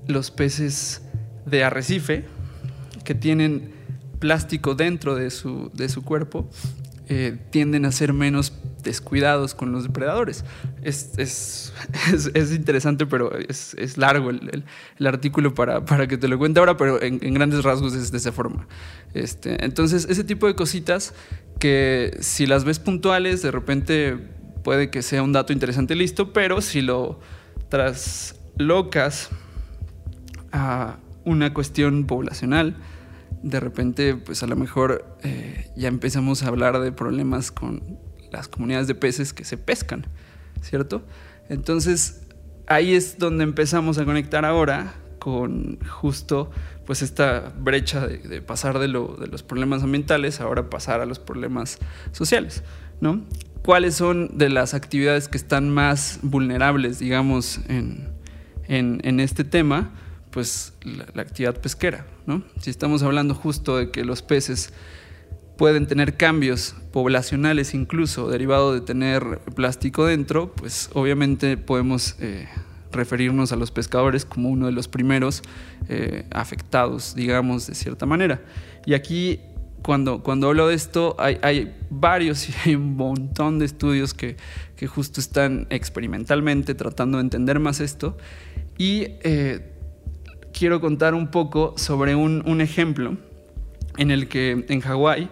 los 0.08 0.30
peces 0.30 1.02
de 1.46 1.64
arrecife, 1.64 2.26
que 3.06 3.16
tienen 3.16 3.72
plástico 4.20 4.76
dentro 4.76 5.16
de 5.16 5.30
su, 5.30 5.72
de 5.74 5.88
su 5.88 6.04
cuerpo, 6.04 6.50
eh, 7.08 7.38
tienden 7.52 7.86
a 7.86 7.94
ser 7.94 8.12
menos 8.12 8.52
descuidados 8.88 9.54
con 9.54 9.72
los 9.72 9.84
depredadores. 9.84 10.44
Es, 10.82 11.12
es, 11.18 11.74
es, 12.34 12.52
interesante, 12.52 13.06
pero 13.06 13.32
es, 13.38 13.98
largo 13.98 14.30
el, 14.30 14.64
el, 14.98 15.08
artículo 15.08 15.54
para, 15.54 15.86
para, 15.86 16.08
que 16.08 16.18
te 16.18 16.28
lo 16.28 16.38
cuente 16.38 16.60
ahora, 16.60 16.78
pero 16.78 17.02
en, 17.02 17.20
grandes 17.34 17.64
rasgos 17.64 17.94
es 17.94 18.12
de 18.12 18.18
esa 18.18 18.32
forma. 18.32 18.68
Este, 19.14 19.64
entonces, 19.64 20.08
ese 20.10 20.24
tipo 20.24 20.48
de 20.48 20.56
cositas 20.56 21.14
que 21.60 22.18
si 22.22 22.48
las 22.48 22.64
ves 22.64 22.80
puntuales, 22.80 23.42
de 23.42 23.52
repente 23.52 24.18
puede 24.64 24.90
que 24.90 25.02
sea 25.02 25.22
un 25.22 25.34
dato 25.34 25.54
interesante 25.54 25.96
listo, 25.96 26.34
pero 26.34 26.62
si 26.62 26.82
lo 26.82 27.20
traslocas 27.70 29.30
a 30.52 30.98
una 31.26 31.54
cuestión 31.54 32.06
poblacional, 32.06 32.78
de 33.44 33.60
repente, 33.60 34.16
pues 34.16 34.42
a 34.44 34.48
lo 34.48 34.56
mejor 34.56 35.18
eh, 35.24 35.70
ya 35.76 35.88
empezamos 35.88 36.44
a 36.44 36.48
hablar 36.48 36.80
de 36.80 36.92
problemas 36.92 37.52
con 37.52 38.07
las 38.32 38.48
comunidades 38.48 38.88
de 38.88 38.96
peces 38.96 39.34
que 39.34 39.44
se 39.44 39.58
pescan, 39.58 40.06
¿cierto? 40.62 41.04
Entonces, 41.50 42.22
ahí 42.68 42.94
es 42.94 43.18
donde 43.18 43.44
empezamos 43.44 43.98
a 43.98 44.06
conectar 44.06 44.46
ahora 44.46 44.96
con 45.20 45.80
justo 45.88 46.52
pues 46.86 47.02
esta 47.02 47.54
brecha 47.60 48.08
de, 48.08 48.42
pasar 48.42 48.80
de, 48.80 48.88
de, 48.88 49.28
los 49.28 49.44
problemas 49.44 49.84
ambientales 49.84 50.40
ahora 50.40 50.70
pasar 50.70 51.02
a 51.02 51.06
los 51.06 51.20
problemas 51.20 51.80
sociales, 52.12 52.64
¿no? 53.02 53.26
¿Cuáles 53.64 53.96
son 53.96 54.38
de 54.38 54.50
las 54.50 54.74
actividades 54.74 55.28
que 55.28 55.38
están 55.38 55.70
más 55.70 56.20
vulnerables, 56.22 57.00
digamos, 57.00 57.60
en, 57.68 58.14
en 58.68 59.20
este 59.20 59.44
tema? 59.44 59.92
pues 60.38 60.74
la, 60.84 61.24
actividad 61.24 61.60
pesquera. 61.60 62.06
¿no? 62.28 62.44
Si 62.62 62.70
estamos 62.70 63.02
hablando 63.02 63.34
justo 63.34 63.78
de 63.78 63.90
que 63.90 64.06
los 64.06 64.22
peces 64.22 64.72
pueden 65.58 65.88
tener 65.88 66.18
cambios 66.18 66.76
poblacionales 66.92 67.74
incluso 67.74 68.30
derivado 68.30 68.74
de 68.74 68.82
tener 68.82 69.40
plástico 69.56 70.06
dentro, 70.06 70.52
pues 70.54 70.90
obviamente 70.94 71.58
podemos 71.58 72.16
eh, 72.20 72.48
referirnos 72.92 73.52
a 73.52 73.56
los 73.56 73.72
pescadores 73.72 74.26
como 74.26 74.50
uno 74.50 74.68
de 74.68 74.72
los 74.72 74.88
primeros 74.88 75.42
eh, 75.90 76.26
afectados, 76.32 77.16
digamos, 77.16 77.68
de 77.68 77.76
cierta 77.76 78.06
manera. 78.06 78.42
Y 78.86 78.94
aquí, 78.94 79.40
cuando, 79.82 80.24
cuando 80.24 80.48
hablo 80.48 80.68
de 80.68 80.76
esto, 80.76 81.16
hay, 81.20 81.38
hay 81.42 81.76
varios 81.90 82.50
y 82.50 82.54
hay 82.66 82.76
un 82.76 82.96
montón 82.96 83.60
de 83.60 83.66
estudios 83.66 84.14
que, 84.14 84.38
que, 84.76 84.88
justo 84.88 85.20
están 85.20 85.68
experimentalmente 85.70 86.76
tratando 86.76 87.18
de 87.18 87.24
entender 87.24 87.60
más 87.60 87.80
esto. 87.80 88.18
Y 88.78 89.08
eh, 89.24 89.74
quiero 90.58 90.82
contar 90.82 91.14
un 91.14 91.28
poco 91.28 91.74
sobre 91.78 92.16
un, 92.16 92.62
ejemplo 92.62 93.18
en 93.98 94.12
el 94.12 94.28
que 94.28 94.66
en 94.68 94.82
Hawái 94.82 95.30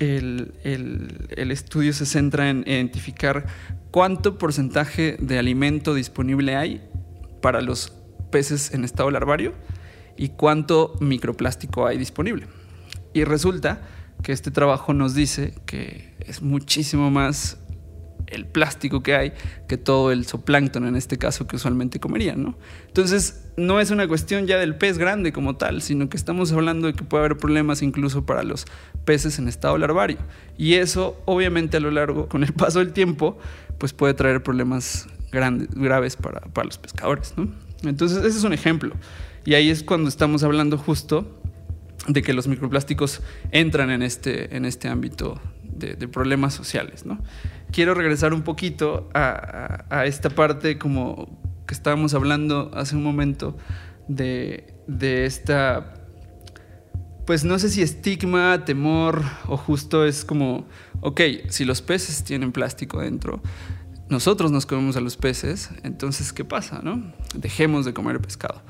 el, 0.00 1.50
estudio 1.52 1.92
se 1.92 2.06
centra 2.06 2.48
en 2.48 2.64
identificar 2.66 3.46
cuánto 3.90 4.38
porcentaje 4.38 5.16
de 5.20 5.38
alimento 5.38 5.94
disponible 5.94 6.56
hay 6.56 6.82
para 7.42 7.60
los 7.60 7.92
peces 8.30 8.72
en 8.72 8.84
estado 8.84 9.10
larvario 9.10 9.52
y 10.16 10.30
cuánto 10.30 10.94
microplástico 11.00 11.86
hay 11.86 11.98
disponible. 11.98 12.46
Y 13.12 13.24
resulta 13.24 13.82
que 14.22 14.32
este 14.32 14.50
trabajo 14.50 14.94
nos 14.94 15.14
dice 15.14 15.54
que 15.66 16.14
es 16.20 16.42
muchísimo 16.42 17.10
más 17.10 17.58
el 18.30 18.46
plástico 18.46 19.02
que 19.02 19.14
hay 19.14 19.32
que 19.68 19.76
todo 19.76 20.12
el 20.12 20.24
zooplancton 20.24 20.86
en 20.86 20.96
este 20.96 21.18
caso 21.18 21.46
que 21.46 21.56
usualmente 21.56 22.00
comerían, 22.00 22.42
¿no? 22.42 22.56
Entonces, 22.86 23.44
no 23.56 23.80
es 23.80 23.90
una 23.90 24.08
cuestión 24.08 24.46
ya 24.46 24.58
del 24.58 24.76
pez 24.76 24.98
grande 24.98 25.32
como 25.32 25.56
tal, 25.56 25.82
sino 25.82 26.08
que 26.08 26.16
estamos 26.16 26.52
hablando 26.52 26.86
de 26.86 26.94
que 26.94 27.04
puede 27.04 27.24
haber 27.24 27.38
problemas 27.38 27.82
incluso 27.82 28.24
para 28.24 28.42
los 28.42 28.66
peces 29.04 29.38
en 29.38 29.48
estado 29.48 29.76
larvario. 29.78 30.18
Y 30.56 30.74
eso, 30.74 31.20
obviamente, 31.26 31.76
a 31.76 31.80
lo 31.80 31.90
largo, 31.90 32.28
con 32.28 32.42
el 32.42 32.52
paso 32.52 32.78
del 32.78 32.92
tiempo, 32.92 33.38
pues 33.78 33.92
puede 33.92 34.14
traer 34.14 34.42
problemas 34.42 35.06
grandes, 35.30 35.68
graves 35.70 36.16
para, 36.16 36.40
para 36.40 36.66
los 36.66 36.78
pescadores, 36.78 37.34
¿no? 37.36 37.48
Entonces, 37.82 38.18
ese 38.18 38.38
es 38.38 38.44
un 38.44 38.52
ejemplo. 38.52 38.94
Y 39.44 39.54
ahí 39.54 39.70
es 39.70 39.82
cuando 39.82 40.08
estamos 40.08 40.42
hablando 40.42 40.76
justo 40.76 41.40
de 42.06 42.22
que 42.22 42.32
los 42.32 42.48
microplásticos 42.48 43.20
entran 43.50 43.90
en 43.90 44.02
este, 44.02 44.56
en 44.56 44.64
este 44.64 44.88
ámbito 44.88 45.40
de, 45.64 46.08
problemas 46.08 46.54
sociales. 46.54 47.06
¿no? 47.06 47.18
Quiero 47.72 47.94
regresar 47.94 48.34
un 48.34 48.42
poquito 48.42 49.08
a, 49.14 50.04
esta 50.04 50.30
parte 50.30 50.78
como 50.78 51.40
que 51.66 51.74
estábamos 51.74 52.14
hablando 52.14 52.70
hace 52.74 52.96
un 52.96 53.02
momento 53.02 53.56
de, 54.08 54.74
de 54.86 55.24
esta, 55.24 55.94
pues 57.26 57.44
no 57.44 57.58
sé 57.58 57.68
si 57.70 57.82
estigma, 57.82 58.64
temor 58.64 59.22
o 59.46 59.56
justo 59.56 60.04
es 60.04 60.24
como, 60.24 60.66
ok, 61.00 61.20
si 61.48 61.64
los 61.64 61.80
peces 61.80 62.24
tienen 62.24 62.50
plástico 62.50 63.00
dentro, 63.00 63.40
nosotros 64.08 64.50
nos 64.50 64.66
comemos 64.66 64.96
a 64.96 65.00
los 65.00 65.16
peces, 65.16 65.70
entonces 65.84 66.32
¿qué 66.32 66.44
pasa? 66.44 66.80
No? 66.82 67.12
Dejemos 67.34 67.84
de 67.84 67.94
comer 67.94 68.20
pescado. 68.20 68.60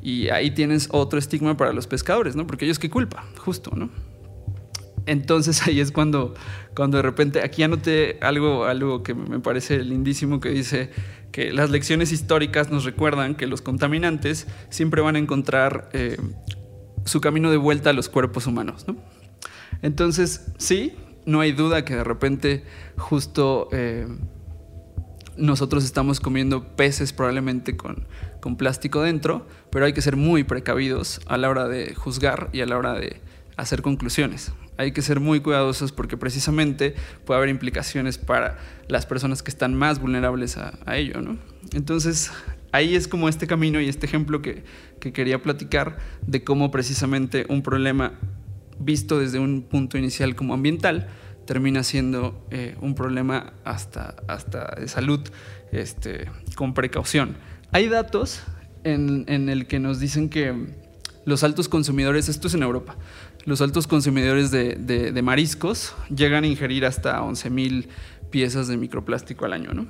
Y 0.00 0.30
ahí 0.30 0.50
tienes 0.50 0.88
otro 0.90 1.18
estigma 1.18 1.56
para 1.56 1.74
los 1.74 1.86
pescadores, 1.86 2.34
¿no? 2.36 2.46
Porque 2.46 2.64
ellos 2.64 2.78
qué 2.78 2.88
culpa, 2.88 3.24
justo, 3.36 3.72
¿no? 3.76 3.90
Entonces 5.08 5.62
ahí 5.66 5.80
es 5.80 5.90
cuando, 5.90 6.34
cuando 6.76 6.98
de 6.98 7.02
repente, 7.02 7.42
aquí 7.42 7.62
anoté 7.62 8.18
algo, 8.20 8.66
algo 8.66 9.02
que 9.02 9.14
me 9.14 9.40
parece 9.40 9.82
lindísimo 9.82 10.38
que 10.38 10.50
dice 10.50 10.90
que 11.32 11.52
las 11.52 11.70
lecciones 11.70 12.12
históricas 12.12 12.70
nos 12.70 12.84
recuerdan 12.84 13.34
que 13.34 13.46
los 13.46 13.62
contaminantes 13.62 14.46
siempre 14.68 15.00
van 15.00 15.16
a 15.16 15.18
encontrar 15.18 15.88
eh, 15.92 16.18
su 17.04 17.20
camino 17.20 17.50
de 17.50 17.56
vuelta 17.56 17.90
a 17.90 17.92
los 17.94 18.08
cuerpos 18.08 18.46
humanos. 18.46 18.84
¿no? 18.86 18.96
Entonces, 19.82 20.46
sí, 20.58 20.94
no 21.24 21.40
hay 21.40 21.52
duda 21.52 21.84
que 21.84 21.96
de 21.96 22.04
repente 22.04 22.64
justo 22.98 23.68
eh, 23.72 24.06
nosotros 25.38 25.84
estamos 25.84 26.20
comiendo 26.20 26.76
peces 26.76 27.14
probablemente 27.14 27.78
con, 27.78 28.06
con 28.40 28.56
plástico 28.56 29.00
dentro, 29.00 29.46
pero 29.70 29.86
hay 29.86 29.94
que 29.94 30.02
ser 30.02 30.16
muy 30.16 30.44
precavidos 30.44 31.22
a 31.26 31.38
la 31.38 31.48
hora 31.48 31.66
de 31.66 31.94
juzgar 31.94 32.50
y 32.52 32.60
a 32.60 32.66
la 32.66 32.76
hora 32.76 32.92
de 32.94 33.22
hacer 33.58 33.82
conclusiones 33.82 34.52
hay 34.78 34.92
que 34.92 35.02
ser 35.02 35.20
muy 35.20 35.40
cuidadosos 35.40 35.92
porque 35.92 36.16
precisamente 36.16 36.94
puede 37.26 37.38
haber 37.38 37.50
implicaciones 37.50 38.16
para 38.16 38.58
las 38.86 39.06
personas 39.06 39.42
que 39.42 39.50
están 39.50 39.74
más 39.74 40.00
vulnerables 40.00 40.56
a, 40.56 40.96
ello, 40.96 41.20
¿no? 41.20 41.36
Entonces, 41.72 42.30
ahí 42.70 42.94
es 42.94 43.08
como 43.08 43.28
este 43.28 43.48
camino 43.48 43.80
y 43.80 43.88
este 43.88 44.06
ejemplo 44.06 44.40
que, 44.40 44.62
quería 45.00 45.42
platicar 45.42 45.98
de 46.26 46.44
cómo 46.44 46.70
precisamente 46.70 47.44
un 47.48 47.62
problema 47.62 48.12
visto 48.78 49.18
desde 49.18 49.40
un 49.40 49.62
punto 49.62 49.98
inicial 49.98 50.36
como 50.36 50.54
ambiental 50.54 51.08
termina 51.44 51.82
siendo 51.82 52.46
eh, 52.50 52.76
un 52.80 52.94
problema 52.94 53.54
hasta, 53.64 54.16
hasta 54.28 54.76
de 54.78 54.86
salud 54.86 55.20
este, 55.72 56.30
con 56.54 56.72
precaución. 56.72 57.36
Hay 57.72 57.88
datos 57.88 58.42
en, 58.84 59.24
en 59.28 59.48
el 59.48 59.66
que 59.66 59.80
nos 59.80 59.98
dicen 59.98 60.28
que 60.28 60.54
los 61.24 61.42
altos 61.44 61.68
consumidores, 61.68 62.28
esto 62.28 62.48
es 62.48 62.54
en 62.54 62.62
Europa, 62.62 62.96
los 63.48 63.62
altos 63.62 63.86
consumidores 63.86 64.50
de, 64.50 65.20
mariscos 65.22 65.94
llegan 66.14 66.44
a 66.44 66.46
ingerir 66.46 66.84
hasta 66.84 67.22
11.000 67.22 67.86
piezas 68.30 68.68
de 68.68 68.76
microplástico 68.76 69.46
al 69.46 69.54
año, 69.54 69.72
¿no? 69.72 69.86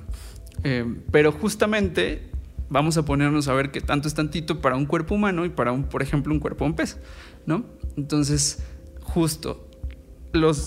Eh, 0.63 0.85
pero 1.11 1.33
justamente 1.33 2.29
vamos 2.69 2.95
a 2.95 3.03
ponernos 3.03 3.49
a 3.49 3.53
ver 3.53 3.69
qué 3.69 3.81
tanto 3.81 4.07
es 4.07 4.13
tantito 4.13 4.61
para 4.61 4.77
un 4.77 4.85
cuerpo 4.85 5.15
humano 5.15 5.43
y 5.43 5.49
para, 5.49 5.73
un, 5.73 5.83
por 5.83 6.01
ejemplo, 6.01 6.33
un 6.33 6.39
cuerpo 6.39 6.63
de 6.63 6.69
un 6.69 6.75
pez, 6.77 6.99
¿no? 7.45 7.65
Entonces, 7.97 8.63
justo, 9.01 9.69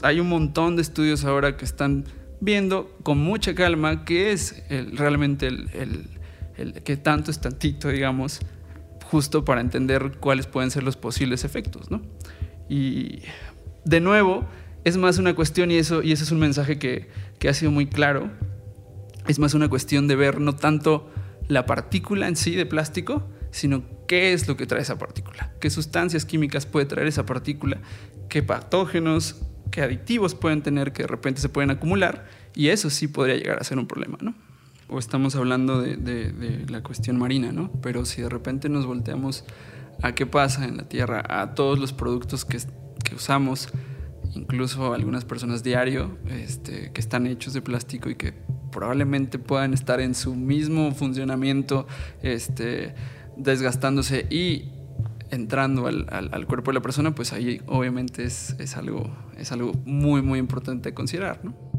hay 0.02 0.20
un 0.20 0.28
montón 0.28 0.76
de 0.76 0.82
estudios 0.82 1.24
ahora 1.24 1.56
que 1.56 1.64
están 1.64 2.04
viendo 2.40 2.94
con 3.02 3.16
mucha 3.16 3.54
calma 3.54 4.04
qué 4.04 4.32
es 4.32 4.62
realmente 4.92 5.46
el, 5.46 5.70
el, 5.72 6.10
el, 6.58 6.82
qué 6.82 6.98
tanto 6.98 7.30
es 7.30 7.40
tantito, 7.40 7.88
digamos, 7.88 8.40
justo 9.10 9.46
para 9.46 9.62
entender 9.62 10.18
cuáles 10.20 10.46
pueden 10.46 10.70
ser 10.70 10.82
los 10.82 10.98
posibles 10.98 11.44
efectos, 11.44 11.90
¿no? 11.90 12.02
Y 12.68 13.22
de 13.84 14.00
nuevo, 14.00 14.46
es 14.84 14.96
más 14.96 15.18
una 15.18 15.34
cuestión, 15.34 15.70
y 15.70 15.76
eso, 15.76 16.02
y 16.02 16.12
ese 16.12 16.24
es 16.24 16.32
un 16.32 16.38
mensaje 16.38 16.78
que, 16.78 17.08
que 17.38 17.48
ha 17.48 17.54
sido 17.54 17.70
muy 17.70 17.86
claro, 17.86 18.30
es 19.28 19.38
más 19.38 19.54
una 19.54 19.68
cuestión 19.68 20.08
de 20.08 20.16
ver 20.16 20.40
no 20.40 20.54
tanto 20.54 21.10
la 21.48 21.66
partícula 21.66 22.28
en 22.28 22.36
sí 22.36 22.54
de 22.54 22.66
plástico, 22.66 23.28
sino 23.50 23.84
qué 24.08 24.32
es 24.32 24.48
lo 24.48 24.56
que 24.56 24.66
trae 24.66 24.82
esa 24.82 24.98
partícula, 24.98 25.52
qué 25.60 25.70
sustancias 25.70 26.24
químicas 26.24 26.66
puede 26.66 26.86
traer 26.86 27.06
esa 27.06 27.26
partícula, 27.26 27.78
qué 28.28 28.42
patógenos, 28.42 29.42
qué 29.70 29.82
aditivos 29.82 30.34
pueden 30.34 30.62
tener 30.62 30.92
que 30.92 31.02
de 31.02 31.08
repente 31.08 31.40
se 31.40 31.48
pueden 31.48 31.70
acumular 31.70 32.26
Y 32.54 32.68
eso 32.68 32.90
sí 32.90 33.08
podría 33.08 33.36
llegar 33.36 33.58
a 33.60 33.64
ser 33.64 33.78
un 33.78 33.86
problema, 33.86 34.18
¿no? 34.20 34.34
O 34.88 34.98
estamos 34.98 35.34
hablando 35.36 35.80
de, 35.80 36.64
la 36.68 36.82
cuestión 36.82 37.18
marina, 37.18 37.50
¿no? 37.50 37.72
Pero 37.82 38.04
si 38.04 38.20
de 38.20 38.28
repente 38.28 38.68
nos 38.68 38.84
volteamos 38.84 39.44
a 40.00 40.14
qué 40.14 40.26
pasa 40.26 40.64
en 40.64 40.76
la 40.76 40.84
Tierra, 40.84 41.22
a 41.28 41.54
todos 41.54 41.78
los 41.78 41.92
productos 41.92 42.44
que, 42.44 42.58
usamos, 43.14 43.68
incluso 44.34 44.94
algunas 44.94 45.24
personas 45.24 45.62
diario, 45.62 46.16
este, 46.30 46.92
que 46.92 47.00
están 47.00 47.26
hechos 47.26 47.52
de 47.52 47.60
plástico 47.60 48.08
y 48.08 48.14
que 48.14 48.32
probablemente 48.70 49.38
puedan 49.38 49.74
estar 49.74 50.00
en 50.00 50.14
su 50.14 50.34
mismo 50.34 50.92
funcionamiento, 50.92 51.86
este, 52.22 52.94
desgastándose 53.36 54.26
y 54.30 54.72
entrando 55.30 55.86
al, 55.86 56.06
al, 56.10 56.46
cuerpo 56.46 56.70
de 56.70 56.74
la 56.74 56.82
persona, 56.82 57.14
pues 57.14 57.32
ahí 57.32 57.60
obviamente 57.66 58.24
es, 58.24 58.54
es, 58.58 58.76
algo, 58.76 59.10
es 59.38 59.50
algo 59.50 59.72
muy, 59.84 60.20
muy 60.20 60.38
importante 60.38 60.90
de 60.90 60.94
considerar. 60.94 61.40
¿no? 61.42 61.71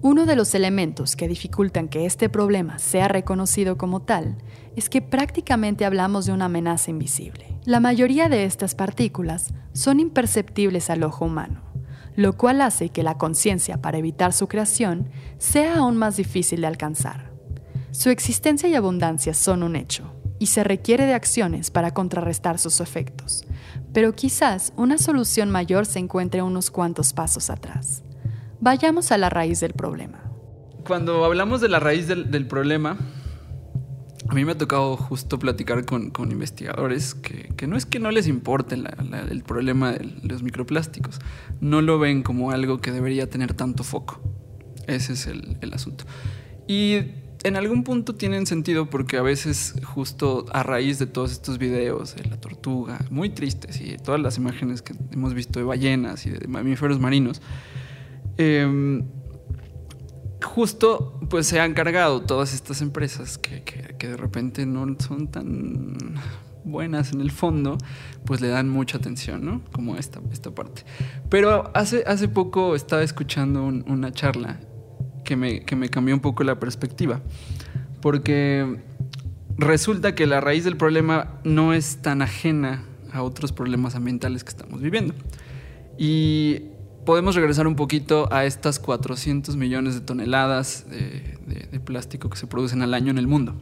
Uno 0.00 0.26
de 0.26 0.36
los 0.36 0.54
elementos 0.54 1.16
que 1.16 1.26
dificultan 1.26 1.88
que 1.88 2.06
este 2.06 2.28
problema 2.28 2.78
sea 2.78 3.08
reconocido 3.08 3.76
como 3.76 4.00
tal 4.00 4.36
es 4.76 4.88
que 4.88 5.02
prácticamente 5.02 5.84
hablamos 5.84 6.24
de 6.24 6.32
una 6.32 6.44
amenaza 6.44 6.92
invisible. 6.92 7.58
La 7.64 7.80
mayoría 7.80 8.28
de 8.28 8.44
estas 8.44 8.76
partículas 8.76 9.52
son 9.72 9.98
imperceptibles 9.98 10.88
al 10.88 11.02
ojo 11.02 11.24
humano, 11.24 11.62
lo 12.14 12.36
cual 12.36 12.60
hace 12.60 12.90
que 12.90 13.02
la 13.02 13.18
conciencia 13.18 13.82
para 13.82 13.98
evitar 13.98 14.32
su 14.32 14.46
creación 14.46 15.10
sea 15.38 15.78
aún 15.78 15.96
más 15.96 16.16
difícil 16.16 16.60
de 16.60 16.68
alcanzar. 16.68 17.32
Su 17.90 18.10
existencia 18.10 18.68
y 18.68 18.76
abundancia 18.76 19.34
son 19.34 19.64
un 19.64 19.74
hecho, 19.74 20.12
y 20.38 20.46
se 20.46 20.62
requiere 20.62 21.06
de 21.06 21.14
acciones 21.14 21.72
para 21.72 21.92
contrarrestar 21.92 22.60
sus 22.60 22.80
efectos, 22.80 23.44
pero 23.92 24.14
quizás 24.14 24.72
una 24.76 24.96
solución 24.96 25.50
mayor 25.50 25.86
se 25.86 25.98
encuentre 25.98 26.42
unos 26.42 26.70
cuantos 26.70 27.12
pasos 27.12 27.50
atrás. 27.50 28.04
Vayamos 28.60 29.12
a 29.12 29.18
la 29.18 29.30
raíz 29.30 29.60
del 29.60 29.72
problema. 29.72 30.20
Cuando 30.84 31.24
hablamos 31.24 31.60
de 31.60 31.68
la 31.68 31.78
raíz 31.78 32.08
del, 32.08 32.46
problema, 32.46 32.96
a 34.28 34.34
mí 34.34 34.44
me 34.44 34.52
ha 34.52 34.58
tocado 34.58 34.96
justo 34.96 35.38
platicar 35.38 35.84
con, 35.84 36.12
investigadores 36.30 37.14
que, 37.14 37.66
no 37.66 37.76
es 37.76 37.86
que 37.86 38.00
no 38.00 38.10
les 38.10 38.26
importe 38.26 38.74
el 38.74 39.42
problema 39.44 39.92
de 39.92 40.04
los 40.22 40.42
microplásticos, 40.42 41.20
no 41.60 41.82
lo 41.82 41.98
ven 41.98 42.22
como 42.22 42.50
algo 42.50 42.78
que 42.78 42.90
debería 42.90 43.30
tener 43.30 43.54
tanto 43.54 43.84
foco. 43.84 44.20
Ese 44.86 45.12
es 45.12 45.26
el, 45.26 45.58
el 45.60 45.74
asunto. 45.74 46.04
Y 46.66 46.96
en 47.44 47.56
algún 47.56 47.84
punto 47.84 48.14
tienen 48.16 48.46
sentido 48.46 48.90
porque 48.90 49.16
a 49.18 49.22
veces 49.22 49.74
justo 49.84 50.46
a 50.52 50.62
raíz 50.64 50.98
de 50.98 51.06
todos 51.06 51.30
estos 51.30 51.58
videos 51.58 52.16
de 52.16 52.24
la 52.24 52.40
tortuga, 52.40 52.98
muy 53.10 53.30
tristes, 53.30 53.80
y 53.80 53.96
todas 53.98 54.20
las 54.20 54.36
imágenes 54.38 54.82
que 54.82 54.94
hemos 55.12 55.34
visto 55.34 55.60
de 55.60 55.64
ballenas 55.64 56.26
y 56.26 56.30
de 56.30 56.48
mamíferos 56.48 56.98
marinos, 56.98 57.40
Em, 58.38 59.04
justo 60.42 61.18
pues 61.28 61.46
se 61.48 61.60
han 61.60 61.74
cargado 61.74 62.22
todas 62.22 62.54
estas 62.54 62.80
empresas 62.80 63.36
que, 63.36 63.62
de 63.98 64.16
repente 64.16 64.64
no 64.64 64.86
son 65.00 65.28
tan 65.28 65.96
buenas 66.64 67.12
en 67.12 67.20
el 67.20 67.30
fondo, 67.30 67.78
pues 68.24 68.40
le 68.40 68.48
dan 68.48 68.68
mucha 68.68 68.98
atención, 68.98 69.44
¿no? 69.44 69.62
Como 69.72 69.96
esta, 69.96 70.20
esta 70.32 70.52
parte. 70.52 70.84
Pero 71.28 71.70
hace, 71.74 72.04
hace 72.06 72.28
poco 72.28 72.74
estaba 72.74 73.02
escuchando 73.02 73.64
una 73.64 74.12
charla 74.12 74.60
que 75.24 75.36
me, 75.36 75.64
que 75.64 75.76
me 75.76 75.88
cambió 75.88 76.14
un 76.14 76.20
poco 76.20 76.44
la 76.44 76.60
perspectiva, 76.60 77.20
porque 78.00 78.80
resulta 79.56 80.14
que 80.14 80.26
la 80.26 80.40
raíz 80.40 80.64
del 80.64 80.76
problema 80.76 81.40
no 81.42 81.74
es 81.74 82.00
tan 82.02 82.22
ajena 82.22 82.84
a 83.12 83.22
otros 83.22 83.52
problemas 83.52 83.96
ambientales 83.96 84.44
que 84.44 84.50
estamos 84.50 84.80
viviendo. 84.80 85.14
Y 85.98 86.62
podemos 87.08 87.34
regresar 87.34 87.66
un 87.66 87.74
poquito 87.74 88.30
a 88.30 88.44
estas 88.44 88.78
400 88.78 89.56
millones 89.56 89.94
de 89.94 90.02
toneladas 90.02 90.84
de, 90.90 91.80
plástico 91.80 92.28
que 92.28 92.36
se 92.36 92.46
producen 92.46 92.82
al 92.82 92.92
año 92.92 93.10
en 93.10 93.16
el 93.16 93.26
mundo. 93.26 93.54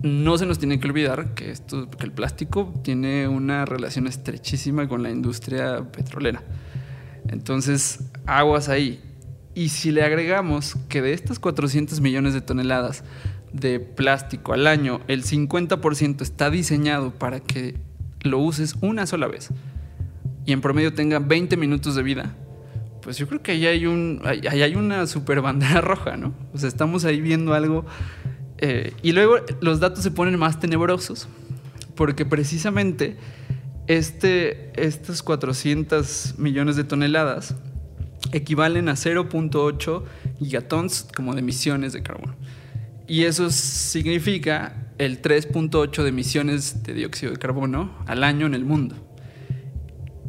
No 0.00 0.38
se 0.38 0.46
nos 0.46 0.58
tiene 0.58 0.80
que 0.80 0.88
olvidar 0.88 1.34
que, 1.34 1.50
esto, 1.50 1.90
que 1.90 2.06
el 2.06 2.12
plástico 2.12 2.72
tiene 2.82 3.28
una 3.28 3.66
relación 3.66 4.06
estrechísima 4.06 4.88
con 4.88 5.02
la 5.02 5.10
industria 5.10 5.84
petrolera. 5.92 6.42
Entonces, 7.28 7.98
aguas 8.24 8.70
ahí. 8.70 9.02
Y 9.54 9.68
si 9.68 9.90
le 9.90 10.02
agregamos 10.02 10.76
que 10.88 11.02
de 11.02 11.12
estas 11.12 11.38
400 11.38 12.00
millones 12.00 12.32
de 12.32 12.40
toneladas 12.40 13.04
de 13.52 13.80
plástico 13.80 14.54
al 14.54 14.66
año, 14.66 15.02
el 15.08 15.24
50% 15.24 16.22
está 16.22 16.48
diseñado 16.48 17.10
para 17.10 17.40
que 17.40 17.76
lo 18.22 18.38
uses 18.38 18.76
una 18.80 19.06
sola 19.06 19.26
vez 19.26 19.50
y 20.48 20.52
en 20.52 20.62
promedio 20.62 20.94
tenga 20.94 21.18
20 21.18 21.58
minutos 21.58 21.94
de 21.94 22.02
vida, 22.02 22.34
pues 23.02 23.18
yo 23.18 23.28
creo 23.28 23.42
que 23.42 23.52
ahí 23.52 23.66
hay, 23.66 24.74
una 24.76 25.06
super 25.06 25.42
bandera 25.42 25.80
roja, 25.82 26.16
¿no? 26.16 26.32
O 26.54 26.58
sea, 26.58 26.70
estamos 26.70 27.04
ahí 27.04 27.20
viendo 27.20 27.52
algo. 27.52 27.84
Eh, 28.56 28.94
y 29.02 29.12
luego 29.12 29.36
los 29.60 29.78
datos 29.78 30.02
se 30.02 30.10
ponen 30.10 30.38
más 30.38 30.58
tenebrosos, 30.58 31.28
porque 31.94 32.24
precisamente 32.24 33.18
este, 33.88 34.72
estos 34.82 35.22
400 35.22 36.36
millones 36.38 36.76
de 36.76 36.84
toneladas 36.84 37.54
equivalen 38.32 38.88
a 38.88 38.92
0.8 38.92 40.02
gigatons 40.38 41.08
como 41.14 41.34
de 41.34 41.40
emisiones 41.40 41.92
de 41.92 42.02
carbono. 42.02 42.36
Y 43.06 43.24
eso 43.24 43.50
significa 43.50 44.94
el 44.96 45.20
3.8 45.20 46.02
de 46.02 46.08
emisiones 46.08 46.82
de 46.84 46.94
dióxido 46.94 47.32
de 47.32 47.38
carbono 47.38 47.98
al 48.06 48.24
año 48.24 48.46
en 48.46 48.54
el 48.54 48.64
mundo. 48.64 49.07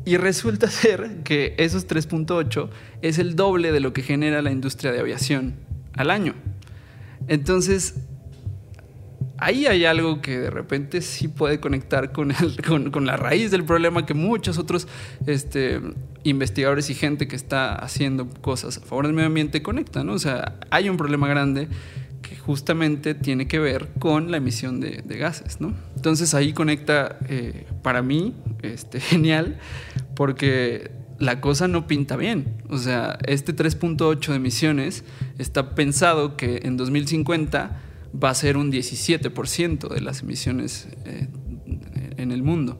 Y 0.09 0.17
resulta 0.17 0.67
ser 0.71 1.21
que 1.23 1.53
esos 1.59 1.87
3.8 1.87 2.69
es 3.03 3.19
el 3.19 3.35
doble 3.35 3.71
de 3.71 3.79
lo 3.79 3.93
que 3.93 4.01
genera 4.01 4.41
la 4.41 4.51
industria 4.51 4.91
de 4.91 4.99
aviación 4.99 5.53
al 5.93 6.09
año. 6.09 6.33
Entonces, 7.27 7.93
ahí 9.37 9.67
hay 9.67 9.85
algo 9.85 10.19
que 10.19 10.39
de 10.39 10.49
repente 10.49 11.03
sí 11.03 11.27
puede 11.27 11.59
conectar 11.59 12.11
con, 12.11 12.33
con, 12.91 13.05
la 13.05 13.17
raíz 13.17 13.51
del 13.51 13.63
problema 13.63 14.07
que 14.07 14.15
muchos 14.15 14.57
otros 14.57 14.87
este, 15.27 15.79
investigadores 16.23 16.89
y 16.89 16.95
gente 16.95 17.27
que 17.27 17.35
está 17.35 17.75
haciendo 17.75 18.27
cosas 18.27 18.79
a 18.79 18.81
favor 18.81 19.05
del 19.05 19.13
medio 19.13 19.27
ambiente 19.27 19.61
conectan. 19.61 20.09
O 20.09 20.17
sea, 20.17 20.57
hay 20.71 20.89
un 20.89 20.97
problema 20.97 21.27
grande 21.27 21.67
que 22.21 22.35
justamente 22.37 23.15
tiene 23.15 23.47
que 23.47 23.59
ver 23.59 23.89
con 23.99 24.31
la 24.31 24.37
emisión 24.37 24.79
de, 24.79 25.01
gases. 25.17 25.61
¿no? 25.61 25.73
Entonces 25.95 26.33
ahí 26.33 26.53
conecta, 26.53 27.17
eh, 27.27 27.65
para 27.81 28.01
mí, 28.01 28.35
este, 28.61 28.99
genial, 28.99 29.59
porque 30.15 30.91
la 31.19 31.41
cosa 31.41 31.67
no 31.67 31.87
pinta 31.87 32.15
bien. 32.15 32.63
O 32.69 32.77
sea, 32.77 33.19
este 33.27 33.55
3.8 33.55 34.29
de 34.29 34.35
emisiones 34.35 35.03
está 35.37 35.75
pensado 35.75 36.37
que 36.37 36.61
en 36.63 36.77
2050 36.77 37.81
va 38.23 38.29
a 38.29 38.33
ser 38.33 38.57
un 38.57 38.71
17% 38.71 39.89
de 39.89 40.01
las 40.01 40.21
emisiones 40.21 40.87
eh, 41.05 41.27
en 42.17 42.31
el 42.31 42.43
mundo. 42.43 42.79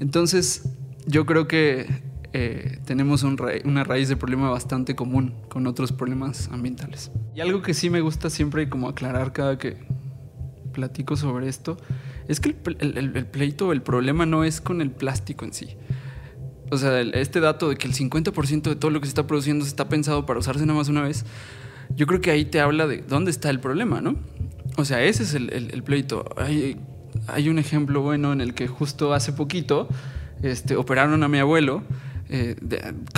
Entonces, 0.00 0.62
yo 1.06 1.26
creo 1.26 1.48
que 1.48 1.86
eh, 2.32 2.80
tenemos 2.84 3.22
una 3.22 3.84
raíz 3.84 4.08
de 4.08 4.16
problema 4.16 4.50
bastante 4.50 4.94
común 4.94 5.34
con 5.48 5.66
otros 5.66 5.92
problemas 5.92 6.48
ambientales. 6.52 7.10
Y 7.34 7.40
algo 7.40 7.62
que 7.62 7.74
sí 7.74 7.90
me 7.90 8.00
gusta 8.00 8.30
siempre 8.30 8.68
como 8.68 8.88
aclarar 8.88 9.32
cada 9.32 9.58
que 9.58 9.76
platico 10.72 11.16
sobre 11.16 11.48
esto, 11.48 11.76
es 12.28 12.40
que 12.40 12.54
el, 12.78 12.98
el, 12.98 13.16
el 13.16 13.26
pleito, 13.26 13.72
el 13.72 13.82
problema 13.82 14.26
no 14.26 14.44
es 14.44 14.60
con 14.60 14.80
el 14.80 14.90
plástico 14.90 15.44
en 15.44 15.52
sí. 15.52 15.76
O 16.70 16.76
sea, 16.76 17.00
este 17.00 17.40
dato 17.40 17.70
de 17.70 17.76
que 17.76 17.86
el 17.86 17.94
50% 17.94 18.62
de 18.62 18.76
todo 18.76 18.90
lo 18.90 19.00
que 19.00 19.06
se 19.06 19.10
está 19.10 19.26
produciendo 19.26 19.64
se 19.64 19.70
está 19.70 19.88
pensado 19.88 20.26
para 20.26 20.38
usarse 20.38 20.66
nada 20.66 20.78
más 20.78 20.88
una 20.88 21.02
vez, 21.02 21.24
yo 21.96 22.06
creo 22.06 22.20
que 22.20 22.30
ahí 22.30 22.44
te 22.44 22.60
habla 22.60 22.86
de 22.86 22.98
dónde 22.98 23.30
está 23.30 23.50
el 23.50 23.60
problema, 23.60 24.00
¿no? 24.00 24.16
O 24.76 24.84
sea, 24.84 25.02
ese 25.02 25.22
es 25.22 25.34
el, 25.34 25.50
el, 25.50 25.82
pleito. 25.82 26.24
Hay, 26.36 26.76
hay, 27.26 27.48
un 27.48 27.58
ejemplo 27.58 28.02
bueno 28.02 28.32
en 28.32 28.40
el 28.40 28.54
que 28.54 28.68
justo 28.68 29.14
hace 29.14 29.32
poquito 29.32 29.88
este, 30.42 30.76
operaron 30.76 31.22
a 31.22 31.28
mi 31.28 31.38
abuelo 31.38 31.82
eh, 32.30 32.56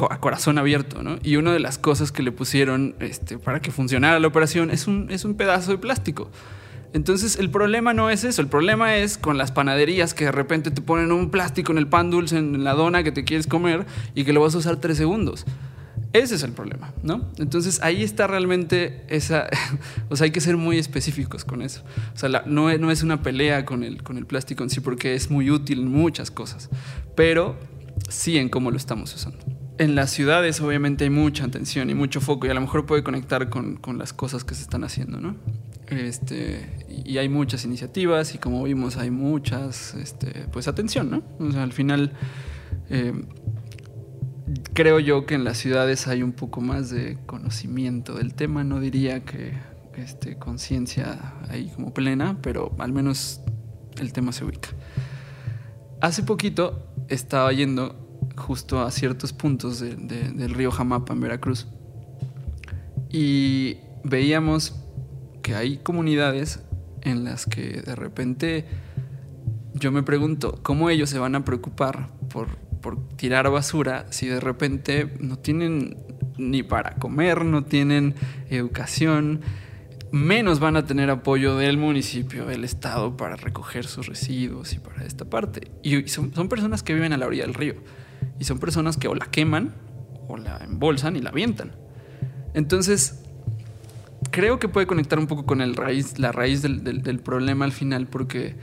a 0.08 0.20
corazón 0.20 0.58
abierto, 0.58 1.02
¿no? 1.02 1.18
Y 1.22 1.36
una 1.36 1.52
de 1.52 1.60
las 1.60 1.78
cosas 1.78 2.12
que 2.12 2.22
le 2.22 2.32
pusieron 2.32 2.94
este, 3.00 3.38
para 3.38 3.60
que 3.60 3.70
funcionara 3.70 4.20
la 4.20 4.28
operación 4.28 4.70
es 4.70 4.86
un, 4.86 5.08
es 5.10 5.24
un 5.24 5.34
pedazo 5.34 5.72
de 5.72 5.78
plástico. 5.78 6.30
Entonces 6.92 7.38
el 7.38 7.50
problema 7.50 7.94
no 7.94 8.10
es 8.10 8.24
eso, 8.24 8.42
el 8.42 8.48
problema 8.48 8.96
es 8.96 9.16
con 9.16 9.38
las 9.38 9.52
panaderías 9.52 10.12
que 10.12 10.24
de 10.24 10.32
repente 10.32 10.70
te 10.70 10.82
ponen 10.82 11.12
un 11.12 11.30
plástico 11.30 11.72
en 11.72 11.78
el 11.78 11.86
pan 11.86 12.10
dulce, 12.10 12.36
en 12.36 12.64
la 12.64 12.74
dona 12.74 13.02
que 13.02 13.12
te 13.12 13.24
quieres 13.24 13.46
comer 13.46 13.86
y 14.14 14.24
que 14.24 14.32
lo 14.32 14.40
vas 14.40 14.54
a 14.54 14.58
usar 14.58 14.76
tres 14.76 14.96
segundos. 14.96 15.44
Ese 16.12 16.34
es 16.34 16.42
el 16.42 16.50
problema, 16.50 16.92
¿no? 17.04 17.30
Entonces 17.38 17.80
ahí 17.82 18.02
está 18.02 18.26
realmente 18.26 19.04
esa, 19.08 19.48
o 20.08 20.16
sea, 20.16 20.24
hay 20.24 20.32
que 20.32 20.40
ser 20.40 20.56
muy 20.56 20.78
específicos 20.78 21.44
con 21.44 21.62
eso. 21.62 21.82
O 22.14 22.18
sea, 22.18 22.28
no, 22.46 22.76
no, 22.76 22.90
es 22.90 23.02
una 23.04 23.22
pelea 23.22 23.64
con 23.64 23.84
el, 23.84 24.02
con 24.02 24.18
el 24.18 24.26
plástico 24.26 24.64
en 24.64 24.70
sí 24.70 24.80
porque 24.80 25.14
es 25.14 25.30
muy 25.30 25.50
útil 25.50 25.80
en 25.80 25.88
muchas 25.88 26.32
cosas, 26.32 26.68
pero 27.14 27.56
sí 28.10 28.36
en 28.36 28.48
cómo 28.48 28.70
lo 28.70 28.76
estamos 28.76 29.14
usando. 29.14 29.38
En 29.78 29.94
las 29.94 30.10
ciudades 30.10 30.60
obviamente 30.60 31.04
hay 31.04 31.10
mucha 31.10 31.44
atención 31.44 31.88
y 31.88 31.94
mucho 31.94 32.20
foco 32.20 32.46
y 32.46 32.50
a 32.50 32.54
lo 32.54 32.60
mejor 32.60 32.84
puede 32.84 33.02
conectar 33.02 33.48
con, 33.48 33.76
con 33.76 33.96
las 33.96 34.12
cosas 34.12 34.44
que 34.44 34.54
se 34.54 34.62
están 34.62 34.84
haciendo, 34.84 35.20
¿no? 35.20 35.36
Este, 35.90 36.68
y 37.04 37.18
hay 37.18 37.28
muchas 37.28 37.64
iniciativas 37.64 38.34
y 38.34 38.38
como 38.38 38.62
vimos 38.62 38.96
hay 38.96 39.10
muchas, 39.10 39.94
este, 39.94 40.46
pues 40.52 40.68
atención, 40.68 41.10
¿no? 41.10 41.22
Al 41.60 41.72
final, 41.72 42.12
eh, 42.90 43.12
creo 44.72 45.00
yo 45.00 45.26
que 45.26 45.34
en 45.34 45.44
las 45.44 45.58
ciudades 45.58 46.06
hay 46.06 46.22
un 46.22 46.32
poco 46.32 46.60
más 46.60 46.90
de 46.90 47.18
conocimiento 47.26 48.14
del 48.14 48.34
tema, 48.34 48.62
no 48.62 48.78
diría 48.78 49.24
que 49.24 49.54
este, 49.96 50.36
conciencia 50.36 51.34
ahí 51.48 51.70
como 51.74 51.92
plena, 51.92 52.38
pero 52.40 52.74
al 52.78 52.92
menos 52.92 53.40
el 53.98 54.12
tema 54.12 54.32
se 54.32 54.44
ubica. 54.44 54.68
Hace 56.00 56.22
poquito 56.22 56.89
estaba 57.10 57.52
yendo 57.52 57.94
justo 58.36 58.80
a 58.80 58.90
ciertos 58.90 59.32
puntos 59.32 59.80
del 59.80 60.54
río 60.54 60.70
Jamapa 60.70 61.12
en 61.12 61.20
Veracruz 61.20 61.68
y 63.10 63.78
veíamos 64.04 64.74
que 65.42 65.54
hay 65.54 65.78
comunidades 65.78 66.60
en 67.02 67.24
las 67.24 67.44
que 67.46 67.82
de 67.82 67.94
repente 67.96 68.66
yo 69.74 69.92
me 69.92 70.02
pregunto, 70.02 70.60
¿cómo 70.62 70.90
ellos 70.90 71.10
se 71.10 71.18
van 71.18 71.34
a 71.34 71.44
preocupar 71.44 72.08
por, 72.28 72.56
por 72.80 73.08
tirar 73.16 73.50
basura 73.50 74.06
si 74.10 74.26
de 74.26 74.40
repente 74.40 75.12
no 75.20 75.38
tienen 75.38 75.96
ni 76.38 76.62
para 76.62 76.94
comer, 76.96 77.44
no 77.44 77.64
tienen 77.64 78.14
educación? 78.48 79.40
Menos 80.12 80.60
van 80.60 80.76
a 80.76 80.84
tener 80.84 81.10
apoyo 81.10 81.56
del 81.56 81.76
municipio, 81.76 82.46
del 82.46 82.64
Estado 82.64 83.16
para 83.16 83.36
recoger 83.36 83.86
sus 83.86 84.06
residuos 84.06 84.72
y 84.72 84.78
para 84.78 85.04
esta 85.04 85.24
parte. 85.24 85.70
Y 85.82 86.08
son, 86.08 86.30
personas 86.48 86.82
que 86.82 86.94
viven 86.94 87.12
a 87.12 87.16
la 87.16 87.26
orilla 87.26 87.44
del 87.44 87.54
río. 87.54 87.74
Y 88.38 88.44
son 88.44 88.58
personas 88.58 88.96
que 88.96 89.08
o 89.08 89.14
la 89.14 89.26
queman, 89.26 89.74
o 90.28 90.36
la 90.36 90.58
embolsan 90.58 91.16
y 91.16 91.20
la 91.20 91.30
avientan. 91.30 91.72
Entonces, 92.54 93.22
creo 94.30 94.58
que 94.58 94.68
puede 94.68 94.86
conectar 94.86 95.18
un 95.18 95.26
poco 95.26 95.46
con 95.46 95.60
el 95.60 95.74
la 96.16 96.32
raíz 96.32 96.62
del, 96.62 97.20
problema 97.20 97.64
al 97.64 97.72
final, 97.72 98.06
porque 98.06 98.56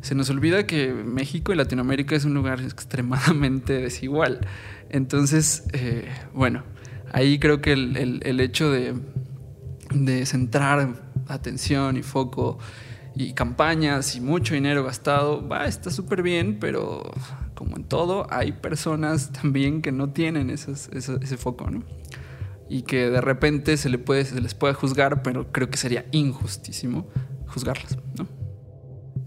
se 0.00 0.14
nos 0.14 0.30
olvida 0.30 0.66
que 0.66 0.92
México 0.92 1.52
y 1.52 1.56
Latinoamérica 1.56 2.16
es 2.16 2.24
un 2.24 2.34
lugar 2.34 2.60
extremadamente 2.60 3.74
desigual. 3.74 4.40
Entonces, 4.90 5.64
eh, 5.72 6.08
bueno, 6.32 6.62
ahí 7.12 7.38
creo 7.38 7.60
que 7.60 7.72
el 7.72 8.40
hecho 8.40 8.70
de 8.70 8.94
de 9.94 10.26
centrar 10.26 10.94
atención 11.28 11.96
y 11.96 12.02
foco 12.02 12.58
y 13.14 13.32
campañas 13.32 14.16
y 14.16 14.20
mucho 14.20 14.54
dinero 14.54 14.84
gastado, 14.84 15.46
va, 15.46 15.66
está 15.66 15.90
súper 15.90 16.22
bien, 16.22 16.58
pero 16.58 17.12
como 17.54 17.76
en 17.76 17.84
todo, 17.84 18.26
hay 18.30 18.52
personas 18.52 19.30
también 19.32 19.82
que 19.82 19.92
no 19.92 20.10
tienen 20.10 20.50
ese, 20.50 21.36
foco, 21.36 21.70
¿no? 21.70 21.84
Y 22.68 22.82
que 22.82 23.10
de 23.10 23.20
repente 23.20 23.76
se, 23.76 23.88
le 23.88 23.98
puede, 23.98 24.24
se 24.24 24.40
les 24.40 24.54
puede 24.54 24.74
juzgar, 24.74 25.22
pero 25.22 25.52
creo 25.52 25.70
que 25.70 25.76
sería 25.76 26.06
injustísimo 26.10 27.06
juzgarlas, 27.46 27.96
¿no? 28.18 28.26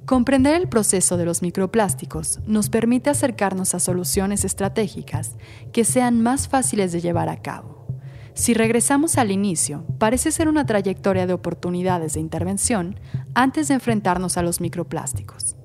Comprender 0.06 0.56
el 0.56 0.70
proceso 0.70 1.18
de 1.18 1.26
los 1.26 1.42
microplásticos 1.42 2.40
nos 2.48 2.70
permite 2.70 3.10
acercarnos 3.10 3.76
a 3.76 3.80
soluciones 3.80 4.46
estratégicas 4.46 5.36
que 5.74 5.84
sean 5.84 6.22
más 6.22 6.48
fáciles 6.48 6.94
de 6.94 7.02
llevar 7.02 7.28
a 7.28 7.42
cabo 7.42 7.77
si 8.38 8.54
regresamos 8.54 9.18
al 9.18 9.32
inicio, 9.32 9.84
parece 9.98 10.32
ser 10.32 10.48
una 10.48 10.64
trayectoria 10.64 11.26
de 11.26 11.34
oportunidades 11.34 12.14
de 12.14 12.20
intervención 12.20 13.00
antes 13.34 13.68
de 13.68 13.74
enfrentarnos 13.74 14.38
a 14.38 14.44
los 14.44 14.62
microplásticos. 14.62 15.56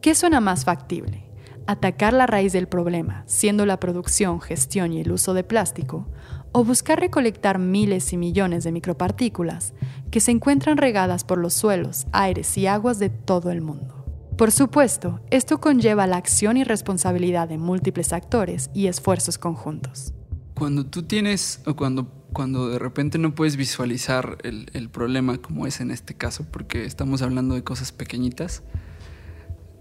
¿Qué 0.00 0.14
suena 0.14 0.38
más 0.38 0.64
factible? 0.64 1.28
¿Atacar 1.66 2.12
la 2.12 2.28
raíz 2.28 2.52
del 2.52 2.68
problema, 2.68 3.24
siendo 3.26 3.66
la 3.66 3.80
producción, 3.80 4.40
gestión 4.40 4.92
y 4.92 5.00
el 5.00 5.10
uso 5.10 5.34
de 5.34 5.42
plástico? 5.42 6.06
¿O 6.52 6.62
buscar 6.62 7.00
recolectar 7.00 7.58
miles 7.58 8.12
y 8.12 8.16
millones 8.16 8.62
de 8.62 8.70
micropartículas 8.70 9.74
que 10.12 10.20
se 10.20 10.30
encuentran 10.30 10.76
regadas 10.76 11.24
por 11.24 11.38
los 11.38 11.54
suelos, 11.54 12.06
aires 12.12 12.56
y 12.56 12.68
aguas 12.68 13.00
de 13.00 13.10
todo 13.10 13.50
el 13.50 13.60
mundo? 13.60 14.04
Por 14.38 14.52
supuesto, 14.52 15.18
esto 15.30 15.60
conlleva 15.60 16.06
la 16.06 16.18
acción 16.18 16.56
y 16.56 16.62
responsabilidad 16.62 17.48
de 17.48 17.58
múltiples 17.58 18.12
actores 18.12 18.70
y 18.72 18.86
esfuerzos 18.86 19.36
conjuntos. 19.36 20.14
Cuando 20.54 20.86
tú 20.86 21.02
tienes 21.02 21.60
o 21.66 21.74
cuando 21.74 22.19
cuando 22.32 22.68
de 22.68 22.78
repente 22.78 23.18
no 23.18 23.34
puedes 23.34 23.56
visualizar 23.56 24.38
el, 24.42 24.88
problema 24.90 25.38
como 25.38 25.66
es 25.66 25.80
en 25.80 25.90
este 25.90 26.14
caso, 26.14 26.46
porque 26.50 26.84
estamos 26.84 27.22
hablando 27.22 27.54
de 27.54 27.64
cosas 27.64 27.92
pequeñitas, 27.92 28.62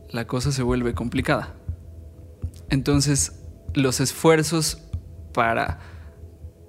la 0.10 0.26
cosa 0.28 0.52
se 0.52 0.64
vuelve 0.64 0.94
complicada. 0.94 1.56
Entonces, 2.70 3.40
los 3.74 4.00
esfuerzos 4.00 4.82
para 5.34 5.80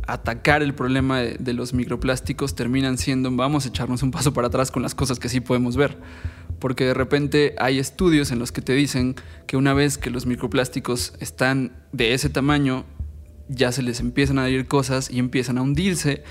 atacar 0.06 0.62
el 0.62 0.74
problema 0.74 1.20
de, 1.20 1.36
de, 1.38 1.52
los 1.52 1.72
microplásticos 1.72 2.54
terminan 2.54 2.98
siendo, 2.98 3.30
vamos 3.30 3.64
a 3.64 3.68
echarnos 3.68 4.02
un 4.02 4.10
paso 4.10 4.32
para 4.32 4.48
atrás 4.48 4.70
con 4.70 4.82
las 4.82 4.94
cosas 4.94 5.18
que 5.18 5.28
sí 5.28 5.40
podemos 5.40 5.76
ver. 5.76 5.98
Porque 6.58 6.84
de 6.84 6.94
repente 6.94 7.54
hay 7.58 7.78
estudios 7.78 8.30
en 8.32 8.38
los 8.38 8.52
que 8.52 8.60
te 8.60 8.74
dicen 8.74 9.14
que 9.46 9.56
una 9.56 9.72
vez 9.72 9.96
que 9.96 10.10
los 10.10 10.26
microplásticos 10.26 11.14
están 11.20 11.72
de 11.92 12.12
ese 12.12 12.28
tamaño, 12.28 12.84
ya 13.50 13.72
se 13.72 13.82
les 13.82 14.00
empiezan 14.00 14.38
a 14.38 14.48
ir 14.48 14.66
cosas 14.66 15.10
y 15.10 15.18
empiezan 15.18 15.58
a 15.58 15.62
hundirse. 15.62 16.22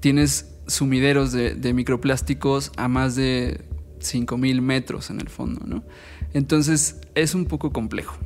Tienes 0.00 0.54
sumideros 0.66 1.32
de, 1.32 1.74
microplásticos 1.74 2.72
a 2.76 2.88
más 2.88 3.14
de 3.14 3.60
5.000 4.00 4.60
metros 4.60 5.10
en 5.10 5.20
el 5.20 5.28
fondo, 5.28 5.62
¿no? 5.66 5.84
Entonces 6.32 7.00
es 7.14 7.34
un 7.34 7.44
poco 7.44 7.72
complejo. 7.72 8.16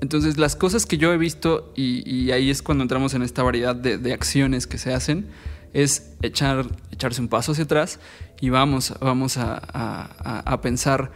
Entonces 0.00 0.36
las 0.36 0.56
cosas 0.56 0.84
que 0.84 0.98
yo 0.98 1.12
he 1.12 1.16
visto, 1.16 1.72
y, 1.74 2.30
ahí 2.30 2.50
es 2.50 2.62
cuando 2.62 2.82
entramos 2.82 3.14
en 3.14 3.22
esta 3.22 3.42
variedad 3.42 3.74
de, 3.74 4.12
acciones 4.12 4.66
que 4.66 4.78
se 4.78 4.92
hacen, 4.92 5.28
es 5.72 6.12
echar, 6.22 6.66
echarse 6.90 7.20
un 7.20 7.28
paso 7.28 7.52
hacia 7.52 7.64
atrás 7.64 7.98
y 8.40 8.50
vamos, 8.50 8.94
vamos 9.00 9.38
a, 9.38 9.56
a 9.56 10.60
pensar, 10.60 11.12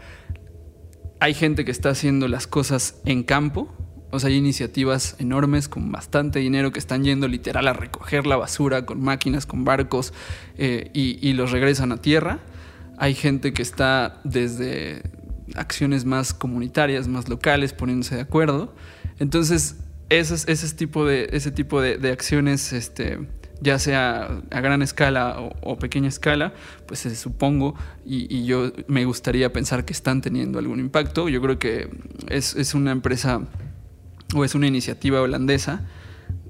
hay 1.19 1.35
gente 1.35 1.65
que 1.65 1.71
está 1.71 1.91
haciendo 1.91 2.27
las 2.27 2.47
cosas 2.47 3.01
en 3.05 3.23
campo, 3.23 3.75
o 4.11 4.19
sea, 4.19 4.29
hay 4.29 4.37
iniciativas 4.37 5.15
enormes 5.19 5.69
con 5.69 5.93
bastante 5.93 6.41
dinero 6.41 6.73
que 6.73 6.79
están 6.79 7.05
yendo 7.05 7.29
literal 7.29 7.69
a 7.69 7.73
recoger 7.73 8.27
la 8.27 8.37
basura 8.37 8.85
con 8.85 9.01
máquinas, 9.01 9.47
con 9.47 9.65
barcos 9.65 10.13
eh, 10.59 10.91
y, 10.93 11.33
los 11.35 11.53
regresan 11.53 11.93
a 11.93 11.99
tierra. 11.99 12.41
Hay 12.99 13.15
gente 13.15 13.53
que 13.53 13.63
está 13.63 14.21
desde 14.25 15.03
acciones 15.55 16.05
más 16.05 16.35
comunitarias, 16.35 17.07
más 17.09 17.29
locales, 17.29 17.73
poniéndose 17.73 18.17
de 18.17 18.23
acuerdo. 18.23 18.75
Entonces, 19.21 19.77
ese, 20.09 20.75
tipo 20.75 21.07
de, 21.07 21.29
ese 21.33 21.53
tipo 21.53 21.81
de, 21.81 22.11
acciones, 22.11 22.73
este, 22.73 23.21
ya 23.61 23.79
sea 23.79 24.43
a 24.51 24.61
gran 24.61 24.83
escala 24.83 25.37
o, 25.63 25.79
pequeña 25.79 26.09
escala, 26.09 26.53
pues 26.87 27.01
supongo, 27.01 27.77
y, 28.05 28.45
yo 28.45 28.73
me 28.89 29.05
gustaría 29.05 29.53
pensar 29.53 29.85
que 29.85 29.93
están 29.93 30.21
teniendo 30.21 30.59
algún 30.59 30.81
impacto. 30.81 31.29
Yo 31.29 31.41
creo 31.41 31.61
que 31.61 31.89
es, 32.29 32.57
es 32.57 32.75
una 32.75 32.91
empresa 32.91 33.47
o 34.35 34.45
es 34.45 34.55
una 34.55 34.67
iniciativa 34.67 35.21
holandesa 35.21 35.87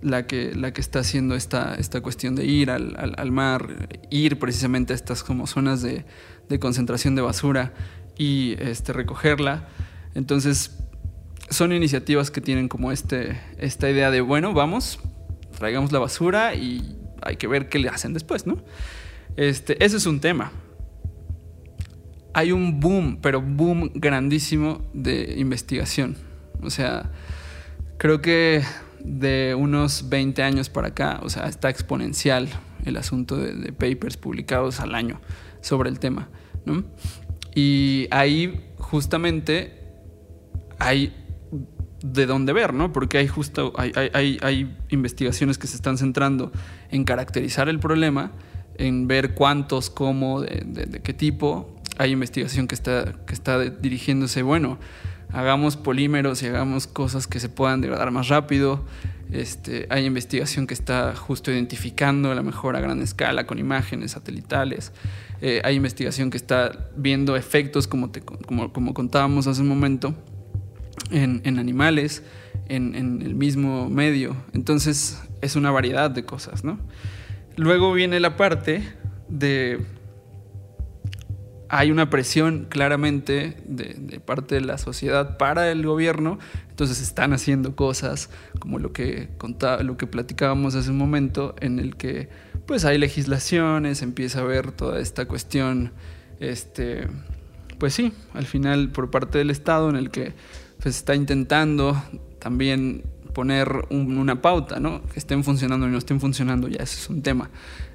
la 0.02 0.26
que, 0.26 0.54
la 0.54 0.72
que 0.72 0.80
está 0.80 1.00
haciendo 1.00 1.34
esta, 1.34 1.74
esta 1.74 2.00
cuestión 2.00 2.34
de 2.34 2.46
ir 2.46 2.70
al, 2.70 3.32
mar, 3.32 3.88
ir 4.10 4.38
precisamente 4.38 4.92
a 4.92 4.96
estas 4.96 5.22
como 5.22 5.46
zonas 5.46 5.82
de, 5.82 6.04
concentración 6.58 7.14
de 7.14 7.22
basura 7.22 7.72
y 8.16 8.56
este, 8.58 8.92
recogerla. 8.92 9.68
Entonces, 10.14 10.78
son 11.50 11.72
iniciativas 11.72 12.30
que 12.30 12.40
tienen 12.40 12.68
como 12.68 12.92
este, 12.92 13.40
esta 13.58 13.90
idea 13.90 14.10
de, 14.10 14.20
bueno, 14.20 14.52
vamos, 14.52 14.98
traigamos 15.58 15.92
la 15.92 15.98
basura 15.98 16.54
y 16.54 16.96
hay 17.22 17.36
que 17.36 17.46
ver 17.46 17.68
qué 17.68 17.78
le 17.78 17.88
hacen 17.88 18.14
después, 18.14 18.46
¿no? 18.46 18.58
Este, 19.36 19.82
ese 19.84 19.98
es 19.98 20.06
un 20.06 20.20
tema. 20.20 20.52
Hay 22.32 22.52
un 22.52 22.80
boom, 22.80 23.18
pero 23.20 23.40
boom 23.40 23.90
grandísimo 23.94 24.82
de 24.92 25.34
investigación. 25.36 26.16
O 26.62 26.70
sea, 26.70 27.10
Creo 28.00 28.22
que 28.22 28.62
de 29.04 29.54
unos 29.54 30.08
20 30.08 30.42
años 30.42 30.70
para 30.70 30.88
acá, 30.88 31.20
o 31.22 31.28
sea, 31.28 31.48
está 31.48 31.68
exponencial 31.68 32.48
el 32.86 32.96
asunto 32.96 33.36
de, 33.36 33.72
papers 33.72 34.16
publicados 34.16 34.80
al 34.80 34.94
año 34.94 35.20
sobre 35.60 35.90
el 35.90 35.98
tema, 35.98 36.30
¿no? 36.64 36.82
Y 37.54 38.08
ahí 38.10 38.72
justamente 38.78 39.92
hay 40.78 41.14
de 42.02 42.24
dónde 42.24 42.54
ver, 42.54 42.72
¿no? 42.72 42.90
Porque 42.90 43.18
hay 43.18 43.28
justo 43.28 43.74
hay, 43.76 43.92
hay, 43.94 44.38
hay, 44.40 44.78
investigaciones 44.88 45.58
que 45.58 45.66
se 45.66 45.76
están 45.76 45.98
centrando 45.98 46.52
en 46.90 47.04
caracterizar 47.04 47.68
el 47.68 47.80
problema, 47.80 48.32
en 48.78 49.08
ver 49.08 49.34
cuántos, 49.34 49.90
cómo, 49.90 50.40
de, 50.40 50.64
de 50.64 51.00
qué 51.00 51.12
tipo. 51.12 51.76
Hay 51.98 52.12
investigación 52.12 52.66
que 52.66 52.76
está, 52.76 53.26
que 53.26 53.34
está 53.34 53.58
dirigiéndose, 53.58 54.40
bueno, 54.40 54.78
hagamos 55.32 55.76
polímeros 55.76 56.42
y 56.42 56.46
hagamos 56.46 56.86
cosas 56.86 57.26
que 57.26 57.40
se 57.40 57.48
puedan 57.48 57.80
degradar 57.80 58.10
más 58.10 58.28
rápido. 58.28 58.84
Este, 59.32 59.86
hay 59.90 60.06
investigación 60.06 60.66
que 60.66 60.74
está 60.74 61.14
justo 61.14 61.52
identificando 61.52 62.34
la 62.34 62.42
mejor 62.42 62.74
a 62.74 62.80
gran 62.80 63.00
escala 63.00 63.46
con 63.46 63.58
imágenes 63.58 64.12
satelitales. 64.12 64.92
Eh, 65.40 65.60
hay 65.64 65.76
investigación 65.76 66.30
que 66.30 66.36
está 66.36 66.90
viendo 66.96 67.36
efectos, 67.36 67.86
como, 67.86 68.10
como, 68.46 68.94
contábamos 68.94 69.46
hace 69.46 69.62
un 69.62 69.68
momento, 69.68 70.14
en, 71.10 71.58
animales, 71.58 72.22
en, 72.68 72.94
en, 72.94 73.22
el 73.22 73.34
mismo 73.34 73.88
medio. 73.88 74.36
Entonces 74.52 75.20
es 75.40 75.56
una 75.56 75.70
variedad 75.70 76.10
de 76.10 76.24
cosas. 76.24 76.64
¿no? 76.64 76.78
Luego 77.56 77.92
viene 77.92 78.20
la 78.20 78.36
parte 78.36 78.82
de 79.28 79.80
hay 81.72 81.92
una 81.92 82.10
presión 82.10 82.66
claramente 82.68 83.56
de, 83.64 84.20
parte 84.20 84.56
de 84.56 84.60
la 84.60 84.76
sociedad 84.76 85.36
para 85.36 85.70
el 85.70 85.86
gobierno, 85.86 86.40
entonces 86.68 87.00
están 87.00 87.32
haciendo 87.32 87.76
cosas 87.76 88.28
como 88.58 88.80
lo 88.80 88.92
que 88.92 89.28
contaba, 89.38 89.80
lo 89.84 89.96
que 89.96 90.08
platicábamos 90.08 90.74
hace 90.74 90.90
un 90.90 90.98
momento, 90.98 91.54
en 91.60 91.78
el 91.78 91.94
que 91.94 92.28
pues 92.66 92.84
hay 92.84 92.98
legislaciones, 92.98 94.02
empieza 94.02 94.40
a 94.40 94.42
haber 94.42 94.72
toda 94.72 94.98
esta 94.98 95.26
cuestión, 95.26 95.92
este, 96.40 97.06
pues 97.78 97.94
sí, 97.94 98.12
al 98.34 98.46
final 98.46 98.88
por 98.90 99.12
parte 99.12 99.38
del 99.38 99.50
Estado 99.50 99.88
en 99.90 99.96
el 99.96 100.10
que 100.10 100.32
pues 100.82 100.96
está 100.96 101.14
intentando 101.14 102.02
también 102.40 103.04
poner 103.32 103.86
una 103.90 104.42
pauta, 104.42 104.80
¿no? 104.80 105.02
Que 105.02 105.20
estén 105.20 105.44
funcionando 105.44 105.86
y 105.86 105.90
no 105.90 105.98
estén 105.98 106.20
funcionando, 106.20 106.66
ya 106.66 106.82
eso 106.82 106.98
es 106.98 107.08
un 107.08 107.22
tema. 107.22 107.48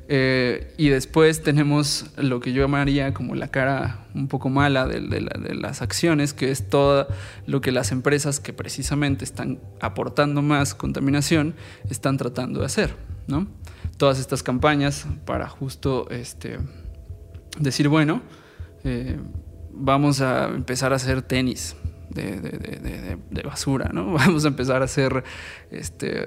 Eh, 0.07 0.73
y 0.77 0.89
después 0.89 1.41
tenemos 1.41 2.11
lo 2.17 2.39
que 2.39 2.53
yo 2.53 2.61
llamaría 2.61 3.13
como 3.13 3.33
la 3.33 3.47
cara 3.47 4.05
un 4.13 4.27
poco 4.27 4.49
mala 4.49 4.85
de, 4.85 4.99
las 5.55 5.81
acciones, 5.81 6.33
que 6.33 6.51
es 6.51 6.69
todo 6.69 7.07
lo 7.47 7.61
que 7.61 7.71
las 7.71 7.91
empresas 7.91 8.39
que 8.39 8.53
precisamente 8.53 9.25
están 9.25 9.59
aportando 9.79 10.43
más 10.43 10.75
contaminación 10.75 11.55
están 11.89 12.17
tratando 12.17 12.59
de 12.59 12.67
hacer. 12.67 12.95
¿no? 13.27 13.47
Todas 13.97 14.19
estas 14.19 14.43
campañas 14.43 15.07
para 15.25 15.49
justo 15.49 16.07
este, 16.11 16.59
decir, 17.59 17.87
bueno, 17.87 18.21
eh, 18.83 19.17
vamos 19.71 20.21
a 20.21 20.45
empezar 20.49 20.93
a 20.93 20.97
hacer 20.97 21.23
tenis, 21.23 21.75
de, 22.15 23.43
basura, 23.43 23.91
¿no? 23.93 24.05
Vamos 24.13 24.45
a 24.45 24.47
empezar 24.47 24.81
a 24.81 24.85
hacer, 24.85 25.23
este, 25.71 26.25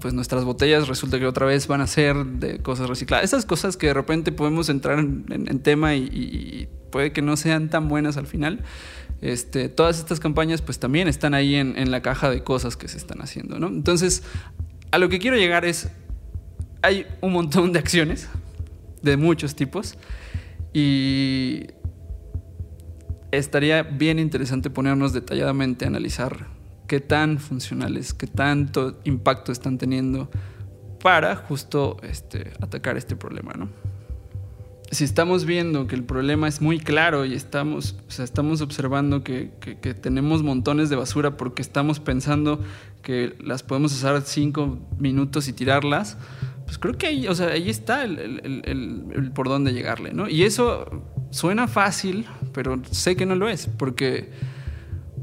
pues 0.00 0.14
nuestras 0.14 0.44
botellas 0.44 0.88
resulta 0.88 1.18
que 1.18 1.26
otra 1.26 1.46
vez 1.46 1.66
van 1.66 1.80
a 1.80 1.86
ser 1.86 2.16
de 2.24 2.58
cosas 2.58 2.88
recicladas. 2.88 3.24
Esas 3.24 3.46
cosas 3.46 3.76
que 3.76 3.88
de 3.88 3.94
repente 3.94 4.32
podemos 4.32 4.68
entrar 4.68 4.98
en, 4.98 5.60
tema 5.60 5.94
y, 5.94 6.68
puede 6.90 7.12
que 7.12 7.22
no 7.22 7.36
sean 7.36 7.70
tan 7.70 7.88
buenas 7.88 8.16
al 8.16 8.26
final. 8.26 8.60
Este, 9.20 9.68
todas 9.68 9.98
estas 9.98 10.18
campañas 10.18 10.62
pues 10.62 10.78
también 10.78 11.06
están 11.06 11.34
ahí 11.34 11.54
en, 11.54 11.76
en 11.76 11.90
la 11.90 12.00
caja 12.00 12.30
de 12.30 12.42
cosas 12.42 12.76
que 12.76 12.88
se 12.88 12.96
están 12.96 13.20
haciendo, 13.20 13.58
¿no? 13.58 13.68
Entonces, 13.68 14.22
a 14.90 14.98
lo 14.98 15.08
que 15.08 15.18
quiero 15.18 15.36
llegar 15.36 15.64
es, 15.64 15.90
hay 16.82 17.06
un 17.20 17.32
montón 17.32 17.72
de 17.72 17.78
acciones 17.78 18.28
de 19.02 19.16
muchos 19.16 19.54
tipos 19.54 19.96
y 20.72 21.66
estaría 23.32 23.82
bien 23.82 24.18
interesante 24.18 24.70
ponernos 24.70 25.12
detalladamente 25.12 25.84
a 25.84 25.88
analizar 25.88 26.46
qué 26.86 27.00
tan 27.00 27.38
funcionales, 27.38 28.14
qué 28.14 28.26
tanto 28.26 28.98
impacto 29.04 29.52
están 29.52 29.78
teniendo 29.78 30.28
para 31.02 31.36
justo 31.36 31.96
este, 32.02 32.52
atacar 32.60 32.96
este 32.96 33.16
problema, 33.16 33.52
¿no? 33.56 33.68
Si 34.90 35.04
estamos 35.04 35.44
viendo 35.44 35.86
que 35.86 35.94
el 35.94 36.02
problema 36.02 36.48
es 36.48 36.60
muy 36.60 36.80
claro 36.80 37.24
y 37.24 37.34
estamos, 37.34 37.96
estamos 38.18 38.60
observando 38.60 39.22
que, 39.22 39.52
tenemos 40.02 40.42
montones 40.42 40.90
de 40.90 40.96
basura 40.96 41.36
porque 41.36 41.62
estamos 41.62 42.00
pensando 42.00 42.58
que 43.02 43.36
las 43.38 43.62
podemos 43.62 43.92
usar 43.92 44.20
cinco 44.22 44.80
minutos 44.98 45.46
y 45.46 45.52
tirarlas, 45.52 46.18
pues 46.64 46.76
creo 46.76 46.98
que 46.98 47.06
ahí, 47.06 47.28
o 47.28 47.34
sea, 47.36 47.50
ahí 47.50 47.70
está 47.70 48.02
el, 48.02 48.40
el 49.14 49.30
por 49.32 49.48
dónde 49.48 49.72
llegarle, 49.72 50.12
¿no? 50.12 50.28
Y 50.28 50.42
eso 50.42 51.04
suena 51.30 51.68
fácil, 51.68 52.26
pero 52.52 52.80
sé 52.90 53.16
que 53.16 53.26
no 53.26 53.34
lo 53.34 53.48
es, 53.48 53.66
porque, 53.66 54.30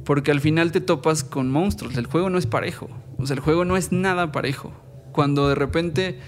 porque 0.05 0.31
al 0.31 0.41
final 0.41 0.71
te 0.71 0.81
topas 0.81 1.23
con 1.23 1.51
monstruos. 1.51 1.97
El 1.97 2.07
juego 2.07 2.29
no 2.29 2.37
es 2.37 2.45
parejo. 2.45 2.89
O 3.17 3.25
sea, 3.25 3.35
el 3.35 3.39
juego 3.39 3.65
no 3.65 3.77
es 3.77 3.91
nada 3.91 4.31
parejo. 4.31 4.71
Cuando 5.11 5.49
de 5.49 5.55
repente 5.55 6.19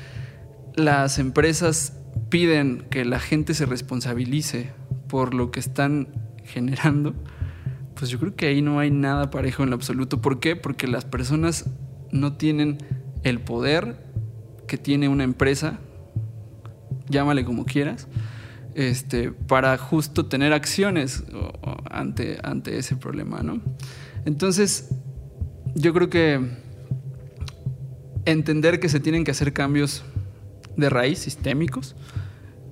las 0.76 1.20
empresas 1.20 1.94
piden 2.30 2.86
que 2.90 3.06
la 3.06 3.20
gente 3.20 3.54
se 3.54 3.66
responsabilice 3.66 4.72
por 5.08 5.34
lo 5.34 5.52
que 5.52 5.60
están 5.60 6.08
generando, 6.44 7.14
pues 7.96 8.10
yo 8.10 8.20
creo 8.20 8.36
que 8.36 8.48
ahí 8.48 8.62
no 8.62 8.80
hay 8.80 8.92
nada 8.92 9.30
parejo 9.30 9.64
en 9.64 9.70
lo 9.70 9.76
absoluto. 9.76 10.22
¿Por 10.22 10.40
qué? 10.40 10.56
Porque 10.56 10.88
las 10.88 11.06
personas 11.06 11.70
no 12.12 12.34
tienen 12.34 12.78
el 13.24 13.40
poder 13.40 14.10
que 14.68 14.78
tiene 14.78 15.10
una 15.10 15.24
empresa, 15.24 15.80
llámale 17.10 17.44
como 17.44 17.66
quieras, 17.66 18.08
este, 18.76 19.32
para 19.32 19.78
justo 19.78 20.26
tener 20.28 20.54
acciones 20.54 21.24
ante, 21.90 22.38
ante 22.44 22.78
ese 22.78 22.96
problema, 22.96 23.42
¿no? 23.42 23.62
Entonces, 24.26 24.90
yo 25.76 25.94
creo 25.94 26.10
que 26.10 26.40
entender 28.26 28.80
que 28.80 28.90
se 28.90 29.00
tienen 29.00 29.24
que 29.24 29.32
hacer 29.32 29.54
cambios 29.54 30.04
de 30.76 30.90
raíz 30.90 31.20
sistémicos 31.20 31.96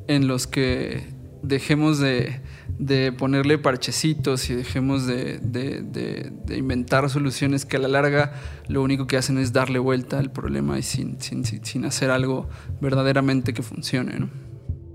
en 0.07 0.27
los 0.27 0.47
que 0.47 1.03
dejemos 1.41 1.99
de, 1.99 2.41
ponerle 3.17 3.57
parchecitos 3.57 4.49
y 4.49 4.55
dejemos 4.55 5.07
de, 5.07 6.31
inventar 6.55 7.09
soluciones 7.09 7.65
que 7.65 7.77
a 7.77 7.79
la 7.79 7.87
larga 7.87 8.33
lo 8.67 8.81
único 8.83 9.07
que 9.07 9.17
hacen 9.17 9.37
es 9.37 9.53
darle 9.53 9.79
vuelta 9.79 10.19
al 10.19 10.31
problema 10.31 10.77
y 10.77 10.83
sin, 10.83 11.19
sin, 11.21 11.43
sin 11.45 11.85
hacer 11.85 12.11
algo 12.11 12.49
verdaderamente 12.81 13.53
que 13.53 13.63
funcione. 13.63 14.19
¿no? 14.19 14.46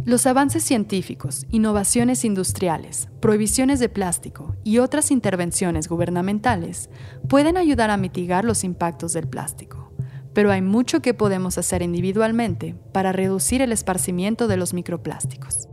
Los 0.04 0.26
avances 0.26 0.64
científicos, 0.64 1.46
innovaciones 1.50 2.24
industriales, 2.24 3.08
prohibiciones 3.20 3.78
de 3.78 3.88
plástico 3.88 4.56
y 4.64 4.78
otras 4.78 5.12
intervenciones 5.12 5.86
gubernamentales 5.86 6.90
pueden 7.28 7.56
ayudar 7.56 7.90
a 7.90 7.96
mitigar 7.96 8.44
los 8.44 8.64
impactos 8.64 9.12
del 9.12 9.28
plástico, 9.28 9.92
pero 10.34 10.50
hay 10.50 10.60
mucho 10.60 11.02
que 11.02 11.14
podemos 11.14 11.56
hacer 11.56 11.82
individualmente 11.82 12.74
para 12.92 13.12
reducir 13.12 13.62
el 13.62 13.70
esparcimiento 13.70 14.48
de 14.48 14.56
los 14.56 14.74
microplásticos. 14.74 15.68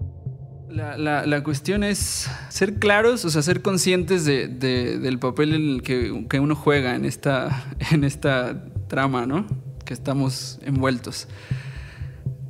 La, 0.70 1.44
cuestión 1.44 1.84
es 1.84 2.30
ser 2.50 2.76
claros, 2.76 3.26
o 3.26 3.32
sea, 3.32 3.42
ser 3.42 3.64
conscientes 3.64 4.26
del 4.26 5.18
papel 5.20 5.82
que, 5.84 6.28
que, 6.30 6.40
uno 6.40 6.56
juega 6.56 6.94
en 6.94 7.06
esta, 7.06 7.66
en 7.92 8.04
esta 8.04 8.64
trama, 8.88 9.26
¿no? 9.26 9.48
Que 9.86 9.96
estamos 9.96 10.60
envueltos. 10.62 11.28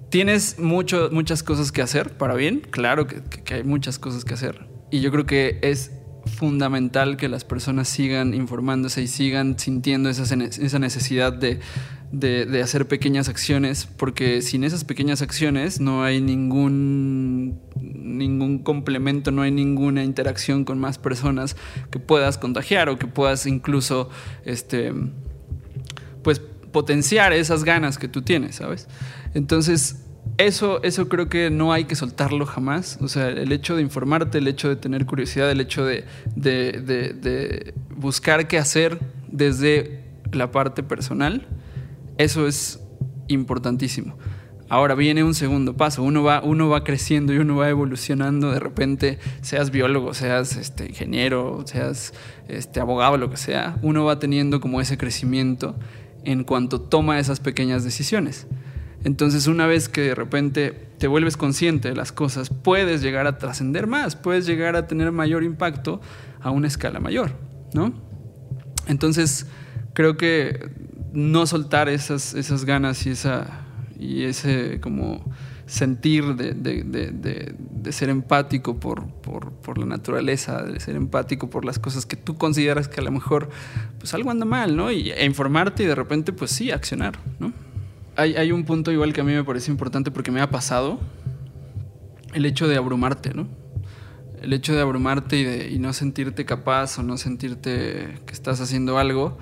Tienes 0.10 0.58
mucho, 0.58 1.10
muchas 1.12 1.44
cosas 1.44 1.72
que 1.72 1.82
hacer 1.82 2.18
para 2.18 2.34
bien, 2.34 2.62
claro 2.62 3.06
que, 3.06 3.54
hay 3.54 3.64
muchas 3.64 4.00
cosas 4.00 4.26
que 4.26 4.34
hacer. 4.34 4.68
Y 4.90 5.02
yo 5.02 5.12
creo 5.12 5.26
que 5.26 5.60
es 5.62 5.92
fundamental 6.26 7.16
que 7.16 7.30
las 7.30 7.44
personas 7.44 7.88
sigan 7.88 8.34
informándose 8.34 9.02
y 9.02 9.08
sigan 9.08 9.58
sintiendo 9.60 10.10
esa, 10.10 10.24
esa 10.24 10.80
necesidad 10.80 11.32
de, 11.34 11.60
de, 12.12 12.62
hacer 12.62 12.88
pequeñas 12.88 13.30
acciones, 13.30 13.86
porque 13.86 14.42
sin 14.42 14.64
esas 14.64 14.84
pequeñas 14.84 15.22
acciones 15.22 15.80
no 15.80 16.04
hay 16.04 16.22
ningún, 16.22 17.62
ningún 17.80 18.60
complemento, 18.60 19.32
no 19.32 19.44
hay 19.44 19.52
ninguna 19.52 20.04
interacción 20.04 20.66
con 20.66 20.80
más 20.80 20.98
personas 20.98 21.56
que 21.92 22.00
puedas 22.00 22.38
contagiar 22.38 22.90
o 22.90 22.98
que 22.98 23.08
puedas 23.08 23.46
incluso 23.46 24.10
este, 24.44 24.92
pues, 26.24 26.42
potenciar 26.72 27.34
esas 27.34 27.64
ganas 27.64 27.98
que 27.98 28.08
tú 28.08 28.22
tienes, 28.22 28.58
¿sabes? 28.58 28.88
Entonces, 29.34 29.98
eso, 30.38 30.82
eso 30.84 31.10
creo 31.10 31.28
que 31.28 31.50
no 31.50 31.74
hay 31.74 31.86
que 31.86 31.96
soltarlo 31.96 32.46
jamás. 32.46 32.98
O 33.02 33.08
sea, 33.08 33.28
el 33.28 33.52
hecho 33.52 33.76
de 33.76 33.82
informarte, 33.82 34.38
el 34.38 34.48
hecho 34.48 34.70
de 34.70 34.76
tener 34.76 35.06
curiosidad, 35.06 35.52
el 35.52 35.62
hecho 35.62 35.86
de, 35.86 36.06
buscar 37.96 38.48
qué 38.48 38.58
hacer 38.58 39.00
desde 39.30 40.04
la 40.32 40.52
parte 40.52 40.84
personal, 40.84 41.48
eso 42.18 42.48
es 42.48 42.80
importantísimo. 43.28 44.18
Ahora 44.70 44.94
viene 44.94 45.24
un 45.24 45.34
segundo 45.34 45.76
paso, 45.76 46.04
uno 46.04 46.22
va, 46.24 46.42
uno 46.44 46.70
va 46.70 46.84
creciendo 46.84 47.34
y 47.34 47.40
uno 47.40 47.56
va 47.56 47.70
evolucionando, 47.70 48.52
de 48.52 48.60
repente, 48.60 49.18
seas 49.42 49.72
biólogo, 49.72 50.14
seas 50.14 50.56
este, 50.58 50.86
ingeniero, 50.86 51.64
seas 51.66 52.14
este, 52.48 52.80
abogado, 52.80 53.18
lo 53.18 53.32
que 53.32 53.38
sea, 53.38 53.78
uno 53.82 54.06
va 54.06 54.20
teniendo 54.20 54.62
como 54.62 54.80
ese 54.80 54.96
crecimiento 54.96 55.76
en 56.24 56.44
cuanto 56.44 56.82
toma 56.82 57.20
esas 57.20 57.40
pequeñas 57.40 57.84
decisiones. 57.84 58.48
Entonces 59.04 59.48
una 59.48 59.66
vez 59.66 59.88
que 59.88 60.02
de 60.02 60.16
repente 60.16 60.72
te 60.98 61.08
vuelves 61.08 61.38
consciente 61.38 61.90
de 61.90 61.96
las 61.96 62.12
cosas, 62.12 62.50
puedes 62.50 63.02
llegar 63.02 63.28
a 63.28 63.38
trascender 63.38 63.88
más, 63.88 64.16
puedes 64.16 64.46
llegar 64.46 64.76
a 64.76 64.88
tener 64.88 65.12
mayor 65.12 65.44
impacto 65.44 66.02
a 66.42 66.52
una 66.52 66.68
escala 66.68 67.00
mayor, 67.00 67.32
¿no? 67.74 67.94
Entonces 68.88 69.48
creo 69.94 70.18
que 70.18 70.70
no 71.14 71.46
soltar 71.46 71.90
esas, 71.90 72.34
esas 72.34 72.66
ganas 72.66 73.06
y, 73.06 73.12
esa, 73.12 73.66
y 73.98 74.24
ese 74.24 74.80
como 74.82 75.24
sentir 75.70 76.36
de, 76.36 77.92
ser 77.92 78.10
empático 78.10 78.80
por, 78.80 79.08
por, 79.08 79.78
la 79.78 79.86
naturaleza, 79.86 80.64
de 80.64 80.80
ser 80.80 80.96
empático 80.96 81.50
por 81.50 81.64
las 81.64 81.78
cosas 81.78 82.08
que 82.08 82.16
tú 82.16 82.38
consideras 82.38 82.88
que 82.88 83.00
a 83.00 83.04
lo 83.04 83.12
mejor 83.12 83.50
pues 84.00 84.14
algo 84.16 84.32
anda 84.32 84.46
mal, 84.46 84.76
¿no? 84.76 84.92
Y, 84.92 85.12
e 85.12 85.26
informarte 85.26 85.84
y 85.84 85.86
de 85.86 85.94
repente 85.94 86.34
pues 86.34 86.52
sí, 86.52 86.72
accionar, 86.72 87.20
¿no? 87.40 87.54
hay, 88.16 88.52
un 88.52 88.66
punto 88.66 88.92
igual 88.92 89.14
que 89.14 89.22
a 89.22 89.24
mí 89.24 89.32
me 89.32 89.46
parece 89.46 89.72
importante 89.72 90.12
porque 90.12 90.32
me 90.32 90.42
ha 90.42 90.50
pasado, 90.50 91.00
el 92.34 92.46
hecho 92.46 92.68
de 92.68 92.76
abrumarte, 92.76 93.34
¿no? 93.34 93.48
El 94.42 94.52
hecho 94.52 94.74
de 94.74 94.82
abrumarte 94.82 95.38
y, 95.38 95.44
de, 95.44 95.70
y 95.70 95.80
no 95.80 95.94
sentirte 95.94 96.44
capaz 96.46 97.00
o 97.00 97.04
no 97.04 97.18
sentirte 97.18 98.20
que 98.26 98.34
estás 98.34 98.60
haciendo 98.60 98.98
algo, 98.98 99.38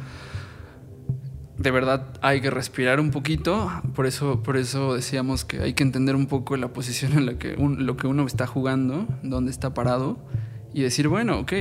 de 1.57 1.71
verdad 1.71 2.07
hay 2.21 2.41
que 2.41 2.51
respirar 2.51 2.99
un 2.99 3.11
poquito, 3.11 3.71
por 3.95 4.05
eso, 4.05 4.43
por 4.43 4.57
eso 4.57 4.93
decíamos 4.93 5.43
que 5.43 5.61
hay 5.61 5.73
que 5.73 5.83
entender 5.83 6.15
un 6.15 6.27
poco 6.27 6.55
la 6.55 6.67
posición 6.69 7.13
en 7.13 7.25
la 7.25 7.37
que 7.39 7.55
lo 7.57 7.97
que 7.97 8.07
uno 8.07 8.25
está 8.25 8.45
jugando, 8.45 9.07
dónde 9.23 9.51
está 9.51 9.73
parado, 9.73 10.19
y 10.73 10.81
decir, 10.83 11.07
bueno, 11.07 11.39
ok, 11.39 11.53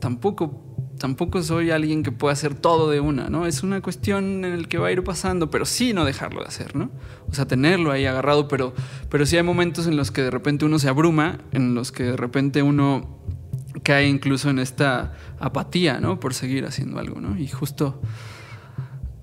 tampoco, 0.00 0.94
tampoco 0.98 1.42
soy 1.42 1.72
alguien 1.72 2.04
que 2.04 2.12
pueda 2.12 2.32
hacer 2.32 2.54
todo 2.54 2.88
de 2.88 3.00
una, 3.00 3.28
¿no? 3.28 3.46
Es 3.46 3.64
una 3.64 3.80
cuestión 3.80 4.44
en 4.44 4.62
la 4.62 4.68
que 4.68 4.78
va 4.78 4.88
a 4.88 4.92
ir 4.92 5.02
pasando, 5.02 5.50
pero 5.50 5.64
sí 5.64 5.92
no 5.92 6.04
dejarlo 6.04 6.42
de 6.42 6.46
hacer, 6.46 6.76
¿no? 6.76 6.90
O 7.28 7.34
sea, 7.34 7.46
tenerlo 7.46 7.90
ahí 7.90 8.06
agarrado, 8.06 8.46
pero, 8.46 8.74
pero 9.10 9.26
sí 9.26 9.36
hay 9.36 9.42
momentos 9.42 9.88
en 9.88 9.96
los 9.96 10.12
que 10.12 10.22
de 10.22 10.30
repente 10.30 10.64
uno 10.64 10.78
se 10.78 10.88
abruma, 10.88 11.38
en 11.50 11.74
los 11.74 11.90
que 11.90 12.04
de 12.04 12.16
repente 12.16 12.62
uno 12.62 13.18
cae 13.82 14.08
incluso 14.08 14.50
en 14.50 14.60
esta 14.60 15.14
apatía, 15.40 15.98
¿no? 15.98 16.20
Por 16.20 16.32
seguir 16.32 16.64
haciendo 16.64 17.00
algo, 17.00 17.20
¿no? 17.20 17.36
Y 17.36 17.48
justo 17.48 18.00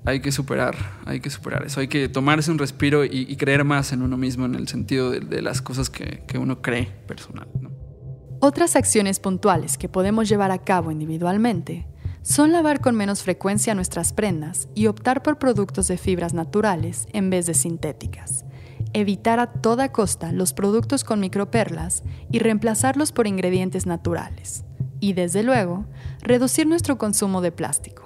hay 0.05 0.19
que 0.19 0.31
superar, 0.31 0.75
hay 1.05 1.19
que 1.19 1.29
superar 1.29 1.65
eso, 1.65 1.79
hay 1.79 1.87
que 1.87 2.09
tomarse 2.09 2.51
un 2.51 2.59
respiro 2.59 3.05
y, 3.05 3.35
creer 3.37 3.63
más 3.63 3.93
en 3.93 4.01
uno 4.01 4.17
mismo 4.17 4.45
en 4.45 4.55
el 4.55 4.67
sentido 4.67 5.11
de, 5.11 5.41
las 5.41 5.61
cosas 5.61 5.89
que, 5.89 6.23
que, 6.27 6.37
uno 6.37 6.61
cree 6.61 6.85
personal. 7.07 7.47
Otras 8.39 8.75
acciones 8.75 9.19
puntuales 9.19 9.77
que 9.77 9.87
podemos 9.87 10.27
llevar 10.27 10.51
a 10.51 10.59
cabo 10.59 10.91
individualmente 10.91 11.87
son 12.21 12.51
lavar 12.51 12.79
con 12.79 12.95
menos 12.95 13.21
frecuencia 13.23 13.75
nuestras 13.75 14.13
prendas 14.13 14.67
y 14.75 14.87
optar 14.87 15.23
por 15.23 15.37
productos 15.37 15.87
de 15.87 15.97
fibras 15.97 16.33
naturales 16.33 17.07
en 17.13 17.29
vez 17.29 17.45
de 17.45 17.53
sintéticas. 17.53 18.45
Evitar 18.93 19.39
a 19.39 19.47
toda 19.47 19.91
costa 19.91 20.31
los 20.31 20.53
productos 20.53 21.03
con 21.03 21.19
microperlas 21.19 22.03
y 22.31 22.39
reemplazarlos 22.39 23.11
por 23.11 23.27
ingredientes 23.27 23.85
naturales. 23.85 24.63
Y 24.99 25.13
desde 25.13 25.43
luego, 25.43 25.85
reducir 26.21 26.67
nuestro 26.67 26.97
consumo 26.97 27.41
de 27.41 27.51
plástico. 27.51 28.02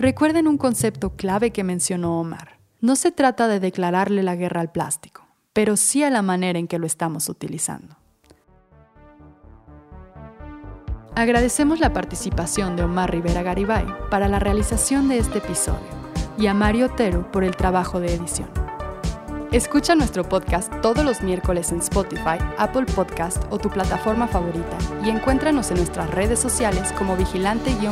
Recuerden 0.00 0.46
un 0.46 0.58
concepto 0.58 1.16
clave 1.16 1.50
que 1.50 1.64
mencionó 1.64 2.20
Omar. 2.20 2.60
No 2.80 2.94
se 2.94 3.10
trata 3.10 3.48
de 3.48 3.58
declararle 3.58 4.22
la 4.22 4.36
guerra 4.36 4.60
al 4.60 4.70
plástico, 4.70 5.26
pero 5.52 5.76
sí 5.76 6.04
a 6.04 6.10
la 6.10 6.22
manera 6.22 6.60
en 6.60 6.68
que 6.68 6.78
lo 6.78 6.86
estamos 6.86 7.28
utilizando. 7.28 7.96
Agradecemos 11.16 11.80
la 11.80 11.92
participación 11.92 12.76
de 12.76 12.84
Omar 12.84 13.10
Rivera 13.10 13.42
Garibay 13.42 13.86
para 14.08 14.28
la 14.28 14.38
realización 14.38 15.08
de 15.08 15.18
este 15.18 15.38
episodio 15.38 15.88
y 16.38 16.46
a 16.46 16.54
Mario 16.54 16.86
Otero 16.86 17.32
por 17.32 17.42
el 17.42 17.56
trabajo 17.56 17.98
de 17.98 18.14
edición. 18.14 18.48
Escucha 19.50 19.96
nuestro 19.96 20.22
podcast 20.22 20.72
todos 20.80 21.04
los 21.04 21.22
miércoles 21.22 21.72
en 21.72 21.78
Spotify, 21.78 22.38
Apple 22.56 22.84
Podcast 22.84 23.42
o 23.50 23.58
tu 23.58 23.68
plataforma 23.68 24.28
favorita 24.28 24.78
y 25.04 25.08
encuéntranos 25.08 25.72
en 25.72 25.78
nuestras 25.78 26.08
redes 26.08 26.38
sociales 26.38 26.92
como 26.92 27.16
vigilante-bio 27.16 27.90